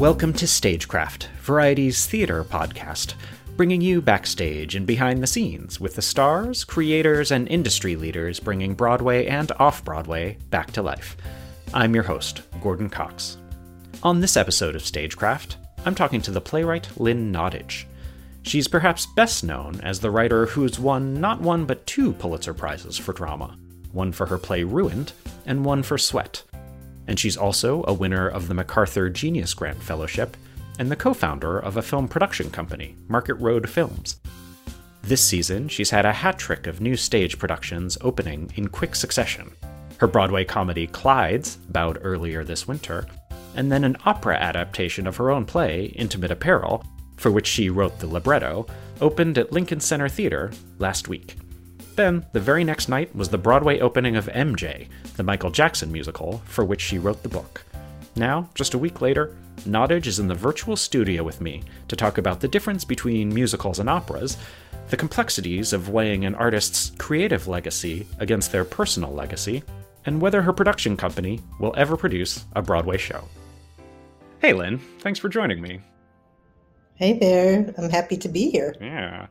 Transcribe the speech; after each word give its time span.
Welcome 0.00 0.32
to 0.32 0.46
Stagecraft, 0.46 1.28
Variety's 1.42 2.06
theater 2.06 2.42
podcast, 2.42 3.12
bringing 3.54 3.82
you 3.82 4.00
backstage 4.00 4.74
and 4.74 4.86
behind 4.86 5.22
the 5.22 5.26
scenes 5.26 5.78
with 5.78 5.94
the 5.94 6.00
stars, 6.00 6.64
creators, 6.64 7.30
and 7.30 7.46
industry 7.48 7.96
leaders 7.96 8.40
bringing 8.40 8.72
Broadway 8.72 9.26
and 9.26 9.52
off 9.58 9.84
Broadway 9.84 10.38
back 10.48 10.70
to 10.72 10.80
life. 10.80 11.18
I'm 11.74 11.94
your 11.94 12.04
host, 12.04 12.40
Gordon 12.62 12.88
Cox. 12.88 13.36
On 14.02 14.20
this 14.20 14.38
episode 14.38 14.74
of 14.74 14.80
Stagecraft, 14.80 15.58
I'm 15.84 15.94
talking 15.94 16.22
to 16.22 16.30
the 16.30 16.40
playwright 16.40 16.88
Lynn 16.98 17.30
Nottage. 17.30 17.84
She's 18.40 18.68
perhaps 18.68 19.04
best 19.04 19.44
known 19.44 19.82
as 19.82 20.00
the 20.00 20.10
writer 20.10 20.46
who's 20.46 20.78
won 20.78 21.20
not 21.20 21.42
one 21.42 21.66
but 21.66 21.86
two 21.86 22.14
Pulitzer 22.14 22.54
Prizes 22.54 22.96
for 22.96 23.12
drama 23.12 23.54
one 23.92 24.12
for 24.12 24.26
her 24.26 24.38
play 24.38 24.62
Ruined, 24.62 25.12
and 25.44 25.64
one 25.64 25.82
for 25.82 25.98
Sweat 25.98 26.44
and 27.10 27.18
she's 27.18 27.36
also 27.36 27.84
a 27.88 27.92
winner 27.92 28.28
of 28.28 28.46
the 28.46 28.54
MacArthur 28.54 29.10
Genius 29.10 29.52
Grant 29.52 29.82
Fellowship 29.82 30.36
and 30.78 30.88
the 30.88 30.96
co 30.96 31.12
founder 31.12 31.58
of 31.58 31.76
a 31.76 31.82
film 31.82 32.06
production 32.06 32.50
company, 32.50 32.94
Market 33.08 33.34
Road 33.34 33.68
Films. 33.68 34.20
This 35.02 35.20
season, 35.20 35.68
she's 35.68 35.90
had 35.90 36.06
a 36.06 36.12
hat 36.12 36.38
trick 36.38 36.68
of 36.68 36.80
new 36.80 36.96
stage 36.96 37.36
productions 37.36 37.98
opening 38.02 38.52
in 38.54 38.68
quick 38.68 38.94
succession. 38.94 39.50
Her 39.98 40.06
Broadway 40.06 40.44
comedy 40.44 40.86
Clyde's 40.86 41.56
bowed 41.56 41.98
earlier 42.00 42.44
this 42.44 42.68
winter, 42.68 43.08
and 43.56 43.72
then 43.72 43.82
an 43.82 43.96
opera 44.06 44.36
adaptation 44.36 45.08
of 45.08 45.16
her 45.16 45.32
own 45.32 45.44
play, 45.46 45.86
Intimate 45.86 46.30
Apparel, 46.30 46.84
for 47.16 47.32
which 47.32 47.48
she 47.48 47.70
wrote 47.70 47.98
the 47.98 48.06
libretto, 48.06 48.66
opened 49.00 49.36
at 49.36 49.50
Lincoln 49.52 49.80
Center 49.80 50.08
Theater 50.08 50.52
last 50.78 51.08
week. 51.08 51.34
Then, 51.96 52.24
the 52.32 52.40
very 52.40 52.64
next 52.64 52.88
night 52.88 53.14
was 53.14 53.28
the 53.28 53.38
Broadway 53.38 53.80
opening 53.80 54.16
of 54.16 54.26
MJ, 54.26 54.88
the 55.16 55.22
Michael 55.22 55.50
Jackson 55.50 55.92
musical, 55.92 56.42
for 56.46 56.64
which 56.64 56.80
she 56.80 56.98
wrote 56.98 57.22
the 57.22 57.28
book. 57.28 57.62
Now, 58.16 58.48
just 58.54 58.74
a 58.74 58.78
week 58.78 59.00
later, 59.00 59.36
Nottage 59.60 60.06
is 60.06 60.18
in 60.18 60.26
the 60.26 60.34
virtual 60.34 60.76
studio 60.76 61.22
with 61.22 61.40
me 61.40 61.62
to 61.88 61.96
talk 61.96 62.18
about 62.18 62.40
the 62.40 62.48
difference 62.48 62.84
between 62.84 63.34
musicals 63.34 63.78
and 63.78 63.90
operas, 63.90 64.36
the 64.88 64.96
complexities 64.96 65.72
of 65.72 65.90
weighing 65.90 66.24
an 66.24 66.34
artist's 66.34 66.92
creative 66.98 67.46
legacy 67.46 68.06
against 68.18 68.50
their 68.52 68.64
personal 68.64 69.12
legacy, 69.12 69.62
and 70.06 70.20
whether 70.20 70.42
her 70.42 70.52
production 70.52 70.96
company 70.96 71.40
will 71.58 71.74
ever 71.76 71.96
produce 71.96 72.46
a 72.54 72.62
Broadway 72.62 72.96
show. 72.96 73.28
Hey, 74.40 74.54
Lynn, 74.54 74.78
thanks 75.00 75.18
for 75.18 75.28
joining 75.28 75.60
me. 75.60 75.80
Hey 76.94 77.18
there, 77.18 77.74
I'm 77.78 77.88
happy 77.88 78.18
to 78.18 78.28
be 78.28 78.50
here. 78.50 78.74
Yeah. 78.78 79.26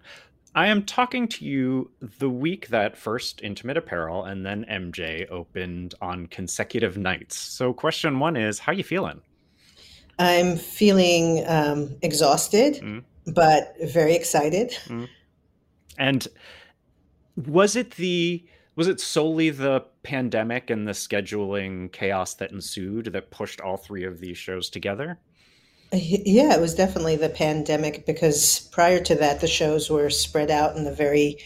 I 0.55 0.67
am 0.67 0.83
talking 0.83 1.27
to 1.29 1.45
you 1.45 1.91
the 1.99 2.29
week 2.29 2.69
that 2.69 2.97
first 2.97 3.41
Intimate 3.43 3.77
Apparel 3.77 4.25
and 4.25 4.45
then 4.45 4.65
MJ 4.69 5.29
opened 5.29 5.95
on 6.01 6.27
consecutive 6.27 6.97
nights. 6.97 7.37
So, 7.37 7.71
question 7.73 8.19
one 8.19 8.35
is, 8.35 8.59
how 8.59 8.71
are 8.71 8.75
you 8.75 8.83
feeling? 8.83 9.21
I'm 10.17 10.57
feeling 10.57 11.47
um, 11.47 11.95
exhausted, 12.01 12.75
mm. 12.75 13.03
but 13.27 13.73
very 13.83 14.15
excited. 14.15 14.71
Mm. 14.87 15.07
And 15.97 16.27
was 17.35 17.75
it 17.75 17.91
the 17.91 18.43
was 18.75 18.87
it 18.87 18.99
solely 18.99 19.49
the 19.49 19.85
pandemic 20.03 20.69
and 20.69 20.87
the 20.87 20.93
scheduling 20.93 21.91
chaos 21.91 22.33
that 22.35 22.51
ensued 22.51 23.07
that 23.07 23.29
pushed 23.29 23.59
all 23.59 23.77
three 23.77 24.05
of 24.05 24.19
these 24.19 24.37
shows 24.37 24.69
together? 24.69 25.19
Yeah, 25.91 26.53
it 26.55 26.61
was 26.61 26.75
definitely 26.75 27.15
the 27.15 27.29
pandemic 27.29 28.05
because 28.05 28.67
prior 28.71 28.99
to 29.01 29.15
that, 29.15 29.41
the 29.41 29.47
shows 29.47 29.89
were 29.89 30.09
spread 30.09 30.51
out 30.51 30.75
in 30.75 30.85
a 30.85 30.91
very 30.91 31.37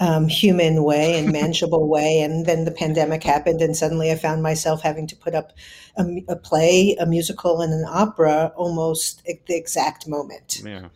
um, 0.00 0.26
human 0.26 0.82
way 0.82 1.18
and 1.18 1.30
manageable 1.32 1.86
way. 1.86 2.20
And 2.20 2.46
then 2.46 2.64
the 2.64 2.70
pandemic 2.70 3.22
happened, 3.22 3.60
and 3.60 3.76
suddenly 3.76 4.10
I 4.10 4.16
found 4.16 4.42
myself 4.42 4.82
having 4.82 5.06
to 5.08 5.16
put 5.16 5.34
up 5.34 5.52
a, 5.96 6.24
a 6.28 6.36
play, 6.36 6.96
a 6.98 7.06
musical, 7.06 7.60
and 7.60 7.72
an 7.72 7.84
opera 7.86 8.52
almost 8.56 9.22
at 9.28 9.44
the 9.46 9.56
exact 9.56 10.08
moment. 10.08 10.62
Yeah. 10.64 10.88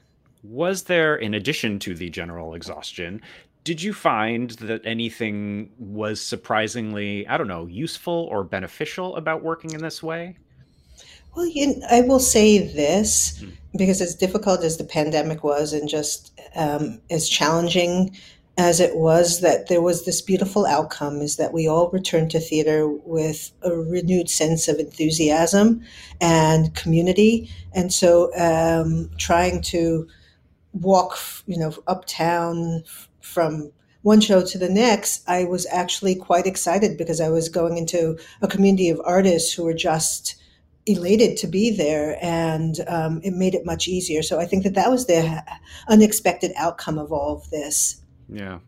Was 0.42 0.84
there, 0.84 1.16
in 1.16 1.34
addition 1.34 1.78
to 1.80 1.94
the 1.94 2.10
general 2.10 2.54
exhaustion, 2.54 3.22
did 3.64 3.82
you 3.82 3.94
find 3.94 4.50
that 4.50 4.84
anything 4.84 5.70
was 5.78 6.20
surprisingly, 6.20 7.26
I 7.26 7.38
don't 7.38 7.48
know, 7.48 7.66
useful 7.66 8.28
or 8.30 8.44
beneficial 8.44 9.16
about 9.16 9.42
working 9.42 9.72
in 9.72 9.80
this 9.80 10.02
way? 10.02 10.36
Well, 11.34 11.46
you, 11.46 11.82
I 11.90 12.02
will 12.02 12.20
say 12.20 12.58
this 12.58 13.38
hmm. 13.38 13.50
because 13.76 14.00
as 14.00 14.14
difficult 14.14 14.62
as 14.62 14.76
the 14.76 14.84
pandemic 14.84 15.42
was 15.42 15.72
and 15.72 15.88
just 15.88 16.32
um, 16.54 17.00
as 17.10 17.28
challenging 17.28 18.16
as 18.56 18.78
it 18.78 18.96
was, 18.96 19.40
that 19.40 19.68
there 19.68 19.82
was 19.82 20.04
this 20.04 20.20
beautiful 20.20 20.64
outcome 20.64 21.20
is 21.20 21.36
that 21.36 21.52
we 21.52 21.66
all 21.66 21.90
returned 21.90 22.30
to 22.30 22.38
theater 22.38 22.88
with 22.88 23.50
a 23.62 23.72
renewed 23.72 24.30
sense 24.30 24.68
of 24.68 24.78
enthusiasm 24.78 25.82
and 26.20 26.72
community. 26.76 27.50
And 27.72 27.92
so 27.92 28.30
um, 28.38 29.10
trying 29.18 29.60
to 29.62 30.06
walk, 30.72 31.18
you 31.46 31.58
know, 31.58 31.74
uptown 31.88 32.84
from 33.20 33.72
one 34.02 34.20
show 34.20 34.44
to 34.44 34.58
the 34.58 34.68
next, 34.68 35.28
I 35.28 35.44
was 35.44 35.66
actually 35.72 36.14
quite 36.14 36.46
excited 36.46 36.96
because 36.96 37.20
I 37.20 37.30
was 37.30 37.48
going 37.48 37.76
into 37.76 38.18
a 38.40 38.46
community 38.46 38.88
of 38.90 39.00
artists 39.04 39.52
who 39.52 39.64
were 39.64 39.74
just 39.74 40.36
elated 40.86 41.36
to 41.38 41.46
be 41.46 41.70
there 41.70 42.18
and 42.22 42.80
um, 42.88 43.20
it 43.24 43.32
made 43.32 43.54
it 43.54 43.64
much 43.64 43.88
easier. 43.88 44.22
So 44.22 44.38
i 44.38 44.46
think 44.46 44.64
that 44.64 44.74
that 44.74 44.90
was 44.90 45.06
the 45.06 45.42
unexpected 45.88 46.52
outcome 46.56 46.98
of 46.98 47.12
all 47.12 47.36
of 47.36 47.50
this. 47.50 48.02
Yeah. 48.28 48.58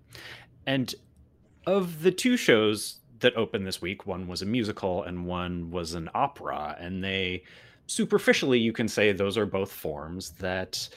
And 0.67 0.95
of 1.67 2.03
the 2.03 2.13
two 2.13 2.37
shows 2.37 3.01
that 3.21 3.37
opened 3.37 3.67
this 3.67 3.81
week 3.81 4.07
one 4.07 4.29
was 4.29 4.43
a 4.43 4.47
musical 4.47 5.03
and 5.03 5.27
one 5.27 5.71
was 5.71 5.95
an 5.95 6.09
opera 6.15 6.77
and 6.79 7.03
they 7.03 7.43
superficially 7.87 8.59
you 8.59 8.73
can 8.73 8.89
say 8.89 9.13
those 9.13 9.39
are 9.39 9.47
both 9.47 9.73
forms 9.73 10.31
that 10.33 10.89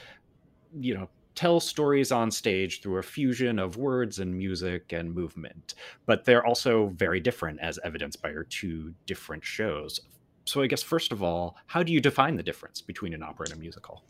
you 0.78 0.94
know 0.94 1.08
tell 1.36 1.62
stories 1.62 2.12
on 2.12 2.30
stage 2.30 2.82
through 2.82 2.98
a 2.98 3.04
fusion 3.04 3.60
of 3.60 3.78
words 3.78 4.20
and 4.20 4.38
music 4.38 4.92
and 4.92 5.16
movement. 5.16 5.74
But 6.06 6.26
they're 6.26 6.46
also 6.46 6.88
very 6.88 7.22
different 7.22 7.62
as 7.62 7.80
evidenced 7.86 8.22
by 8.22 8.32
your 8.32 8.44
two 8.44 8.94
different 9.06 9.46
shows 9.46 10.02
so 10.50 10.62
I 10.62 10.68
guess 10.68 10.84
first 10.84 11.12
of 11.12 11.22
all, 11.24 11.56
how 11.68 11.84
do 11.84 11.92
you 11.92 12.02
define 12.02 12.36
the 12.36 12.44
difference 12.44 12.82
between 12.82 13.14
an 13.14 13.24
opera 13.24 13.46
and 13.50 13.58
a 13.58 13.60
musical? 13.60 14.04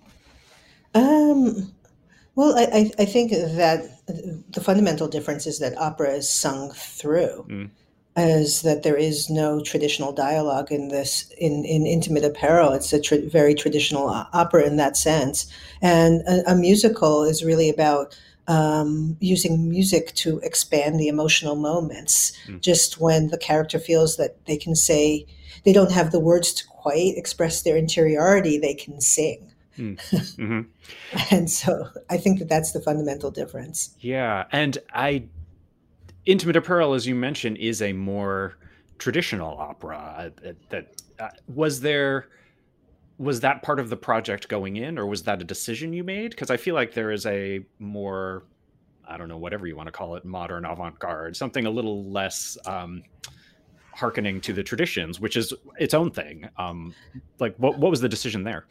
Um, 0.96 1.72
well, 2.36 2.58
I, 2.58 2.92
I 2.98 3.06
think 3.06 3.32
that 3.32 3.84
the 4.50 4.62
fundamental 4.62 5.08
difference 5.08 5.46
is 5.46 5.60
that 5.60 5.78
opera 5.78 6.12
is 6.12 6.30
sung 6.30 6.72
through. 6.72 7.46
Mm. 7.50 7.70
Is 8.18 8.64
that 8.64 8.84
there 8.84 8.98
is 8.98 9.30
no 9.30 9.62
traditional 9.62 10.12
dialogue 10.12 10.72
in 10.72 10.90
this 10.90 11.30
in, 11.38 11.64
in 11.64 11.86
intimate 11.86 12.26
apparel? 12.26 12.74
It's 12.74 12.92
a 12.92 13.00
tra- 13.00 13.30
very 13.30 13.54
traditional 13.54 14.10
opera 14.34 14.66
in 14.66 14.76
that 14.78 14.98
sense, 14.98 15.52
and 15.82 16.22
a, 16.28 16.52
a 16.52 16.56
musical 16.56 17.24
is 17.24 17.46
really 17.46 17.70
about 17.70 18.18
um, 18.48 19.16
using 19.22 19.70
music 19.70 20.14
to 20.16 20.40
expand 20.40 21.00
the 21.00 21.08
emotional 21.08 21.56
moments. 21.56 22.34
Mm. 22.48 22.62
Just 22.62 23.00
when 23.00 23.30
the 23.30 23.38
character 23.38 23.80
feels 23.80 24.18
that 24.18 24.44
they 24.48 24.58
can 24.58 24.76
say 24.76 25.26
they 25.66 25.74
don't 25.74 25.92
have 25.92 26.12
the 26.12 26.20
words 26.20 26.54
to 26.54 26.68
quite 26.68 27.14
express 27.18 27.62
their 27.62 27.78
interiority, 27.78 28.58
they 28.58 28.74
can 28.74 29.02
sing. 29.02 29.52
Mm. 29.78 30.00
Mm-hmm. 30.40 31.36
and 31.36 31.50
so 31.50 31.88
I 32.10 32.18
think 32.18 32.40
that 32.40 32.50
that's 32.50 32.72
the 32.72 32.82
fundamental 32.82 33.32
difference. 33.32 33.96
Yeah, 34.00 34.46
and 34.52 34.78
I, 34.94 35.24
Intimate 36.26 36.56
Apparel, 36.56 36.94
as 36.94 37.08
you 37.08 37.16
mentioned, 37.16 37.58
is 37.58 37.82
a 37.82 37.94
more 37.94 38.58
traditional 38.98 39.58
opera. 39.58 40.32
That 40.70 41.02
uh, 41.20 41.30
was 41.48 41.82
there. 41.82 42.28
Was 43.18 43.42
that 43.42 43.64
part 43.64 43.80
of 43.80 43.90
the 43.90 43.98
project 43.98 44.48
going 44.48 44.78
in, 44.78 44.98
or 44.98 45.06
was 45.06 45.24
that 45.24 45.42
a 45.42 45.44
decision 45.44 45.92
you 45.92 46.04
made? 46.04 46.32
Because 46.32 46.50
I 46.50 46.58
feel 46.58 46.74
like 46.74 46.94
there 46.94 47.12
is 47.12 47.26
a 47.26 47.60
more, 47.78 48.44
I 49.06 49.18
don't 49.18 49.28
know, 49.28 49.38
whatever 49.38 49.68
you 49.68 49.76
want 49.76 49.88
to 49.88 49.92
call 49.92 50.16
it, 50.16 50.24
modern 50.24 50.66
avant-garde, 50.66 51.36
something 51.36 51.66
a 51.66 51.70
little 51.70 52.06
less. 52.06 52.58
Um, 52.66 53.04
hearkening 54.00 54.42
to 54.42 54.54
the 54.54 54.64
traditions, 54.64 55.20
which 55.20 55.36
is 55.38 55.54
its 55.78 55.94
own 55.94 56.12
thing. 56.12 56.50
Um, 56.58 56.94
like, 57.40 57.56
what 57.58 57.78
what 57.78 57.92
was 57.92 58.02
the 58.02 58.10
decision 58.10 58.44
there? 58.44 58.66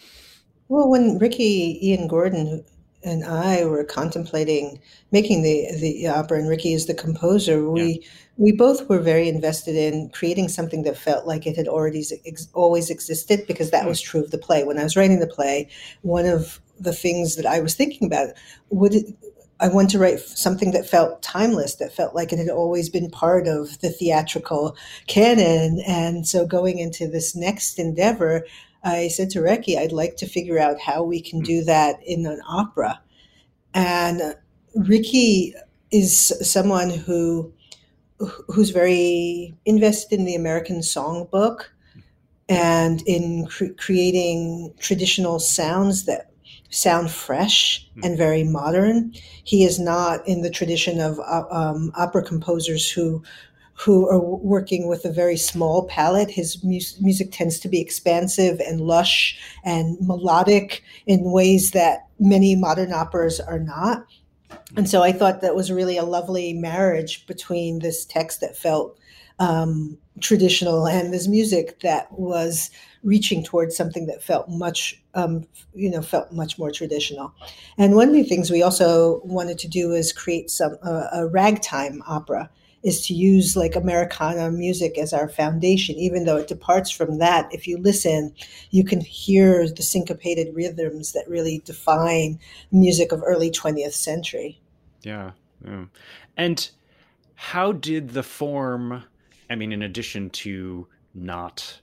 Well, 0.69 0.89
when 0.89 1.19
Ricky 1.19 1.79
Ian 1.87 2.09
Gordon 2.09 2.65
and 3.05 3.25
I 3.25 3.65
were 3.65 3.85
contemplating 3.85 4.81
making 5.13 5.43
the 5.43 5.57
the 5.81 6.09
opera, 6.09 6.39
and 6.39 6.49
Ricky 6.49 6.73
is 6.73 6.87
the 6.87 6.95
composer, 6.95 7.71
we 7.71 7.83
yeah. 7.83 8.09
we 8.37 8.53
both 8.53 8.89
were 8.89 9.03
very 9.13 9.29
invested 9.29 9.77
in 9.77 10.11
creating 10.11 10.49
something 10.49 10.83
that 10.85 10.99
felt 10.99 11.27
like 11.27 11.47
it 11.47 11.57
had 11.57 11.69
already 11.69 12.05
ex- 12.27 12.49
always 12.55 12.91
existed, 12.91 13.47
because 13.47 13.71
that 13.71 13.85
mm. 13.85 13.89
was 13.89 14.01
true 14.01 14.23
of 14.25 14.31
the 14.31 14.39
play. 14.47 14.65
When 14.65 14.79
I 14.79 14.85
was 14.85 14.97
writing 14.97 15.21
the 15.21 15.35
play, 15.39 15.69
one 16.03 16.27
of 16.27 16.61
the 16.81 16.93
things 16.93 17.37
that 17.37 17.47
I 17.47 17.61
was 17.61 17.75
thinking 17.75 18.07
about 18.07 18.29
would 18.71 18.95
it, 18.95 19.07
I 19.61 19.69
want 19.69 19.91
to 19.91 19.99
write 19.99 20.21
something 20.21 20.71
that 20.73 20.89
felt 20.89 21.23
timeless, 21.23 21.77
that 21.77 21.93
felt 21.93 22.15
like 22.15 22.33
it 22.33 22.39
had 22.39 22.49
always 22.49 22.89
been 22.89 23.11
part 23.11 23.49
of 23.49 23.81
the 23.81 23.91
theatrical 23.91 24.77
canon. 25.07 25.83
And 25.87 26.27
so 26.27 26.47
going 26.47 26.79
into 26.79 27.09
this 27.09 27.35
next 27.35 27.79
endeavor, 27.79 28.47
I 28.85 29.09
said 29.09 29.31
to 29.31 29.43
Ricky, 29.43 29.77
I'd 29.77 29.93
like 29.93 30.17
to 30.19 30.27
figure 30.27 30.59
out 30.59 30.81
how 30.81 31.03
we 31.03 31.21
can 31.21 31.41
do 31.41 31.65
that 31.65 31.97
in 32.07 32.27
an 32.27 32.41
opera. 32.49 33.01
And 33.75 34.37
Ricky 34.75 35.55
is 35.91 36.33
someone 36.43 36.91
who 36.91 37.53
who's 38.49 38.71
very 38.71 39.55
invested 39.65 40.19
in 40.19 40.25
the 40.25 40.35
American 40.35 40.81
songbook 40.81 41.67
and 42.49 43.03
in 43.07 43.47
cre- 43.47 43.67
creating 43.77 44.75
traditional 44.81 45.39
sounds 45.39 46.05
that 46.07 46.33
sound 46.71 47.11
fresh 47.11 47.89
and 48.03 48.17
very 48.17 48.45
modern. 48.45 49.13
He 49.45 49.65
is 49.65 49.79
not 49.79 50.27
in 50.27 50.43
the 50.43 50.51
tradition 50.51 51.01
of 51.01 51.19
uh, 51.21 51.45
um, 51.51 51.93
opera 51.97 52.23
composers 52.23 52.91
who 52.91 53.23
who 53.81 54.09
are 54.09 54.19
working 54.19 54.89
with 54.89 55.05
a 55.05 55.13
very 55.13 55.37
small 55.37 55.87
palette. 55.87 56.31
His 56.31 56.65
mu- 56.65 56.81
music 57.01 57.31
tends 57.31 57.61
to 57.61 57.69
be 57.69 57.81
expansive 57.81 58.59
and 58.59 58.81
lush 58.81 59.39
and 59.65 59.97
melodic 60.01 60.83
in 61.07 61.31
ways 61.31 61.71
that 61.71 62.09
many 62.19 62.57
modern 62.57 62.93
operas 62.93 63.39
are 63.39 63.61
not. 63.61 64.05
And 64.77 64.91
so 64.91 65.05
I 65.05 65.13
thought 65.13 65.43
that 65.43 65.55
was 65.55 65.71
really 65.71 65.97
a 65.97 66.05
lovely 66.05 66.53
marriage 66.55 67.25
between 67.27 67.79
this 67.79 68.05
text 68.05 68.41
that 68.41 68.57
felt 68.57 68.99
um, 69.39 69.97
traditional 70.21 70.87
and 70.87 71.13
this 71.13 71.29
music 71.29 71.81
that 71.81 72.11
was 72.13 72.71
reaching 73.03 73.45
towards 73.45 73.77
something 73.77 74.07
that 74.07 74.23
felt 74.23 74.49
much, 74.49 75.01
um, 75.15 75.47
you 75.75 75.91
know, 75.91 76.03
felt 76.03 76.33
much 76.33 76.59
more 76.59 76.71
traditional. 76.71 77.33
And 77.77 77.95
one 77.95 78.09
of 78.09 78.15
the 78.15 78.25
things 78.25 78.51
we 78.51 78.63
also 78.63 79.21
wanted 79.25 79.59
to 79.61 79.69
do 79.69 79.93
is 79.93 80.13
create 80.13 80.51
some 80.51 80.77
uh, 80.83 81.07
a 81.13 81.27
ragtime 81.29 82.03
opera 82.07 82.51
is 82.83 83.05
to 83.07 83.15
use 83.15 83.57
like 83.57 83.75
Americana 83.75 84.51
music 84.51 84.99
as 84.99 85.13
our 85.13 85.29
foundation, 85.29 85.97
even 85.97 86.25
though 86.25 86.37
it 86.37 86.49
departs 86.49 86.91
from 86.91 87.19
that. 87.19 87.53
If 87.53 87.67
you 87.67 87.79
listen, 87.79 88.35
you 88.71 88.85
can 88.85 89.01
hear 89.01 89.69
the 89.69 89.83
syncopated 89.83 90.55
rhythms 90.55 91.13
that 91.13 91.29
really 91.29 91.61
define 91.65 92.39
music 92.71 93.11
of 93.11 93.23
early 93.25 93.51
20th 93.51 93.95
century. 93.95 94.61
Yeah. 95.03 95.33
yeah. 95.65 95.87
And 96.37 96.71
how 97.35 97.73
did 97.73 98.11
the 98.11 98.23
form, 98.23 99.05
I 99.51 99.55
mean, 99.55 99.73
in 99.73 99.83
addition 99.83 100.31
to 100.31 100.87
not 101.15 101.81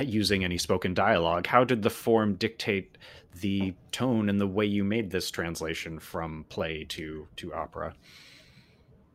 using 0.00 0.44
any 0.44 0.58
spoken 0.58 0.94
dialogue, 0.94 1.46
how 1.46 1.64
did 1.64 1.82
the 1.82 1.90
form 1.90 2.34
dictate 2.34 2.98
the 3.40 3.74
tone 3.90 4.28
and 4.28 4.40
the 4.40 4.46
way 4.46 4.64
you 4.64 4.84
made 4.84 5.10
this 5.10 5.30
translation 5.30 5.98
from 5.98 6.44
play 6.48 6.84
to 6.90 7.26
to 7.36 7.54
opera? 7.54 7.94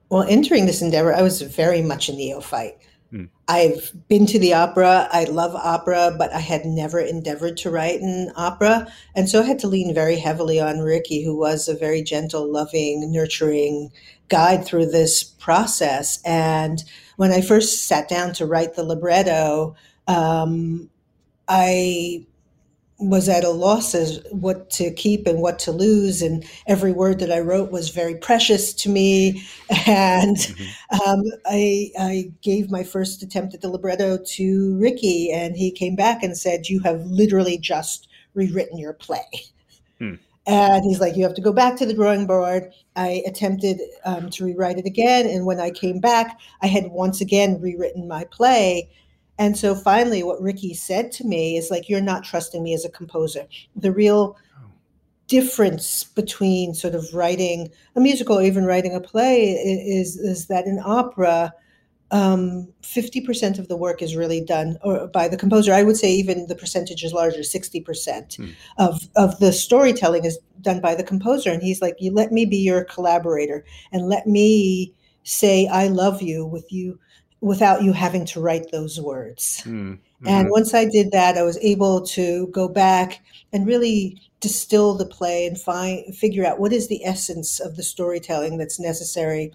Well, 0.10 0.24
entering 0.24 0.66
this 0.66 0.82
endeavor, 0.82 1.14
I 1.14 1.22
was 1.22 1.42
very 1.42 1.82
much 1.82 2.10
a 2.10 2.14
neophyte. 2.14 2.78
Mm. 3.14 3.30
I've 3.48 3.92
been 4.10 4.26
to 4.28 4.40
the 4.40 4.54
opera. 4.54 5.08
I 5.12 5.26
love 5.26 5.56
opera, 5.56 6.14
but 6.18 6.34
I 6.34 6.40
had 6.40 6.66
never 6.66 7.00
endeavored 7.00 7.58
to 7.58 7.72
write 7.72 8.02
an 8.02 8.32
opera. 8.36 8.92
And 9.16 9.30
so 9.30 9.42
I 9.42 9.46
had 9.46 9.60
to 9.60 9.68
lean 9.68 9.94
very 9.94 10.18
heavily 10.18 10.60
on 10.60 10.80
Ricky, 10.80 11.24
who 11.24 11.38
was 11.38 11.68
a 11.68 11.76
very 11.76 12.02
gentle, 12.02 12.52
loving, 12.52 13.12
nurturing 13.12 13.92
guide 14.30 14.66
through 14.66 14.88
this 14.88 15.24
process. 15.24 16.22
And 16.26 16.84
when 17.16 17.32
I 17.32 17.42
first 17.42 17.88
sat 17.88 18.10
down 18.10 18.34
to 18.34 18.46
write 18.46 18.76
the 18.76 18.84
libretto, 18.84 19.76
um, 20.08 20.90
I 21.48 22.26
was 23.00 23.30
at 23.30 23.44
a 23.44 23.50
loss 23.50 23.94
as 23.94 24.20
what 24.32 24.70
to 24.72 24.92
keep 24.92 25.28
and 25.28 25.40
what 25.40 25.60
to 25.60 25.72
lose 25.72 26.22
and 26.22 26.44
every 26.66 26.92
word 26.92 27.20
that 27.20 27.32
i 27.32 27.40
wrote 27.40 27.72
was 27.72 27.90
very 27.90 28.16
precious 28.16 28.74
to 28.74 28.90
me 28.90 29.44
and 29.86 30.38
mm-hmm. 30.38 31.10
um, 31.10 31.24
I, 31.46 31.92
I 32.00 32.32
gave 32.42 32.72
my 32.72 32.84
first 32.84 33.22
attempt 33.22 33.54
at 33.54 33.62
the 33.62 33.70
libretto 33.70 34.18
to 34.18 34.78
ricky 34.78 35.32
and 35.32 35.56
he 35.56 35.72
came 35.72 35.96
back 35.96 36.24
and 36.24 36.36
said 36.36 36.70
you 36.70 36.80
have 36.82 37.02
literally 37.06 37.58
just 37.58 38.08
rewritten 38.34 38.80
your 38.80 38.94
play 38.94 39.26
hmm. 40.00 40.16
and 40.48 40.84
he's 40.84 41.00
like 41.00 41.16
you 41.16 41.24
have 41.24 41.36
to 41.36 41.42
go 41.42 41.54
back 41.54 41.76
to 41.78 41.86
the 41.86 41.94
drawing 41.94 42.26
board 42.26 42.72
i 42.96 43.22
attempted 43.28 43.80
um, 44.06 44.30
to 44.32 44.44
rewrite 44.44 44.80
it 44.80 44.88
again 44.88 45.28
and 45.28 45.46
when 45.46 45.60
i 45.60 45.70
came 45.70 46.00
back 46.00 46.40
i 46.64 46.68
had 46.68 46.88
once 46.88 47.22
again 47.22 47.62
rewritten 47.62 48.08
my 48.08 48.24
play 48.26 48.90
and 49.40 49.58
so 49.58 49.76
finally, 49.76 50.24
what 50.24 50.42
Ricky 50.42 50.74
said 50.74 51.12
to 51.14 51.24
me 51.26 51.58
is 51.58 51.70
like, 51.70 51.90
You're 51.90 52.02
not 52.02 52.24
trusting 52.24 52.64
me 52.64 52.74
as 52.74 52.86
a 52.86 52.90
composer. 52.90 53.48
The 53.76 53.92
real 53.92 54.38
difference 55.28 56.04
between 56.04 56.74
sort 56.74 56.96
of 56.96 57.14
writing 57.14 57.70
a 57.96 58.00
musical 58.00 58.40
or 58.40 58.44
even 58.44 58.66
writing 58.66 58.96
a 58.96 59.02
play 59.02 59.52
is, 59.52 60.16
is 60.16 60.48
that 60.48 60.66
in 60.66 60.80
opera, 60.84 61.54
um, 62.12 62.70
50% 62.82 63.60
of 63.60 63.68
the 63.68 63.76
work 63.76 64.02
is 64.02 64.16
really 64.16 64.40
done 64.40 64.78
or 64.82 65.08
by 65.08 65.28
the 65.28 65.36
composer. 65.36 65.74
I 65.74 65.84
would 65.84 65.98
say 65.98 66.10
even 66.10 66.48
the 66.48 66.56
percentage 66.56 67.04
is 67.04 67.12
larger, 67.12 67.40
60% 67.40 68.36
hmm. 68.38 68.52
of, 68.78 69.10
of 69.18 69.38
the 69.40 69.52
storytelling 69.52 70.24
is 70.24 70.40
done 70.62 70.80
by 70.80 70.96
the 70.96 71.04
composer. 71.04 71.52
And 71.52 71.62
he's 71.62 71.82
like, 71.82 71.98
you 72.00 72.14
let 72.14 72.32
me 72.32 72.46
be 72.46 72.58
your 72.58 72.86
collaborator 72.86 73.66
and 73.92 74.08
let 74.08 74.26
me 74.26 74.94
say, 75.24 75.68
I 75.68 75.90
love 75.90 76.22
you 76.22 76.46
with 76.46 76.72
you 76.72 76.98
without 77.42 77.84
you 77.84 77.94
having 77.94 78.26
to 78.26 78.40
write 78.40 78.72
those 78.72 79.00
words. 79.00 79.62
Mm-hmm. 79.64 80.28
And 80.28 80.50
once 80.50 80.74
I 80.74 80.86
did 80.86 81.12
that, 81.12 81.38
I 81.38 81.44
was 81.44 81.58
able 81.60 82.02
to 82.08 82.48
go 82.48 82.68
back 82.68 83.22
and 83.54 83.68
really 83.68 84.20
distill 84.40 84.96
the 84.96 85.06
play 85.06 85.48
and 85.48 85.60
find 85.60 86.16
figure 86.16 86.46
out 86.46 86.60
what 86.60 86.74
is 86.74 86.88
the 86.88 87.04
essence 87.04 87.60
of 87.60 87.76
the 87.76 87.84
storytelling 87.84 88.58
that's 88.58 88.80
necessary 88.80 89.52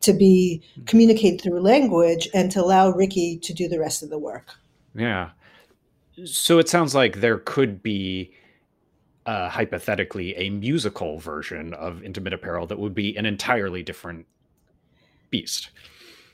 to 0.00 0.12
be 0.12 0.62
hmm. 0.74 0.84
communicated 0.84 1.40
through 1.40 1.60
language 1.60 2.28
and 2.34 2.50
to 2.50 2.60
allow 2.60 2.90
Ricky 2.90 3.38
to 3.38 3.54
do 3.54 3.68
the 3.68 3.78
rest 3.78 4.02
of 4.02 4.10
the 4.10 4.18
work. 4.18 4.54
Yeah. 4.94 5.30
So 6.24 6.58
it 6.58 6.68
sounds 6.68 6.94
like 6.94 7.20
there 7.20 7.38
could 7.38 7.82
be 7.82 8.32
uh, 9.26 9.48
hypothetically 9.48 10.36
a 10.36 10.50
musical 10.50 11.18
version 11.18 11.74
of 11.74 12.02
Intimate 12.02 12.32
Apparel 12.32 12.66
that 12.66 12.78
would 12.78 12.94
be 12.94 13.16
an 13.16 13.26
entirely 13.26 13.82
different 13.82 14.26
beast. 15.30 15.70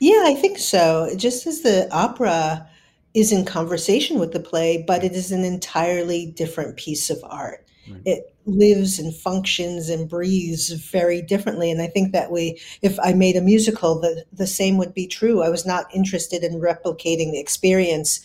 Yeah, 0.01 0.23
I 0.25 0.33
think 0.33 0.57
so. 0.57 1.13
Just 1.15 1.45
as 1.45 1.61
the 1.61 1.87
opera 1.95 2.67
is 3.13 3.31
in 3.31 3.45
conversation 3.45 4.17
with 4.19 4.31
the 4.31 4.39
play, 4.39 4.83
but 4.87 5.03
it 5.03 5.11
is 5.11 5.31
an 5.31 5.43
entirely 5.43 6.25
different 6.25 6.75
piece 6.75 7.11
of 7.11 7.19
art. 7.23 7.67
Right. 7.87 8.01
It 8.05 8.35
lives 8.47 8.97
and 8.97 9.15
functions 9.15 9.89
and 9.89 10.09
breathes 10.09 10.69
very 10.71 11.21
differently. 11.21 11.69
And 11.69 11.83
I 11.83 11.87
think 11.87 12.13
that 12.13 12.31
we, 12.31 12.59
if 12.81 12.99
I 12.99 13.13
made 13.13 13.35
a 13.35 13.41
musical, 13.41 13.99
the, 13.99 14.25
the 14.33 14.47
same 14.47 14.79
would 14.79 14.95
be 14.95 15.05
true. 15.05 15.43
I 15.43 15.49
was 15.49 15.67
not 15.67 15.93
interested 15.93 16.43
in 16.43 16.53
replicating 16.53 17.31
the 17.31 17.39
experience 17.39 18.21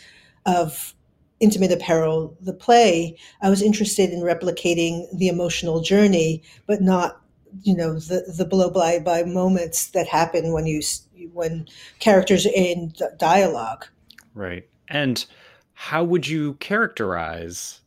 of 0.46 0.94
Intimate 1.40 1.72
Apparel, 1.72 2.34
the 2.40 2.54
play. 2.54 3.18
I 3.42 3.50
was 3.50 3.60
interested 3.60 4.08
in 4.10 4.20
replicating 4.20 5.06
the 5.14 5.28
emotional 5.28 5.82
journey, 5.82 6.42
but 6.66 6.80
not 6.80 7.20
you 7.62 7.74
know 7.74 7.98
the 7.98 8.32
the 8.36 8.44
blow 8.44 8.70
by 8.70 8.98
by 8.98 9.22
moments 9.22 9.88
that 9.92 10.06
happen 10.06 10.52
when 10.52 10.66
you 10.66 10.82
when 11.32 11.66
characters 11.98 12.46
in 12.46 12.92
dialogue 13.18 13.86
right 14.34 14.68
and 14.88 15.26
how 15.74 16.02
would 16.02 16.26
you 16.26 16.54
characterize 16.54 17.80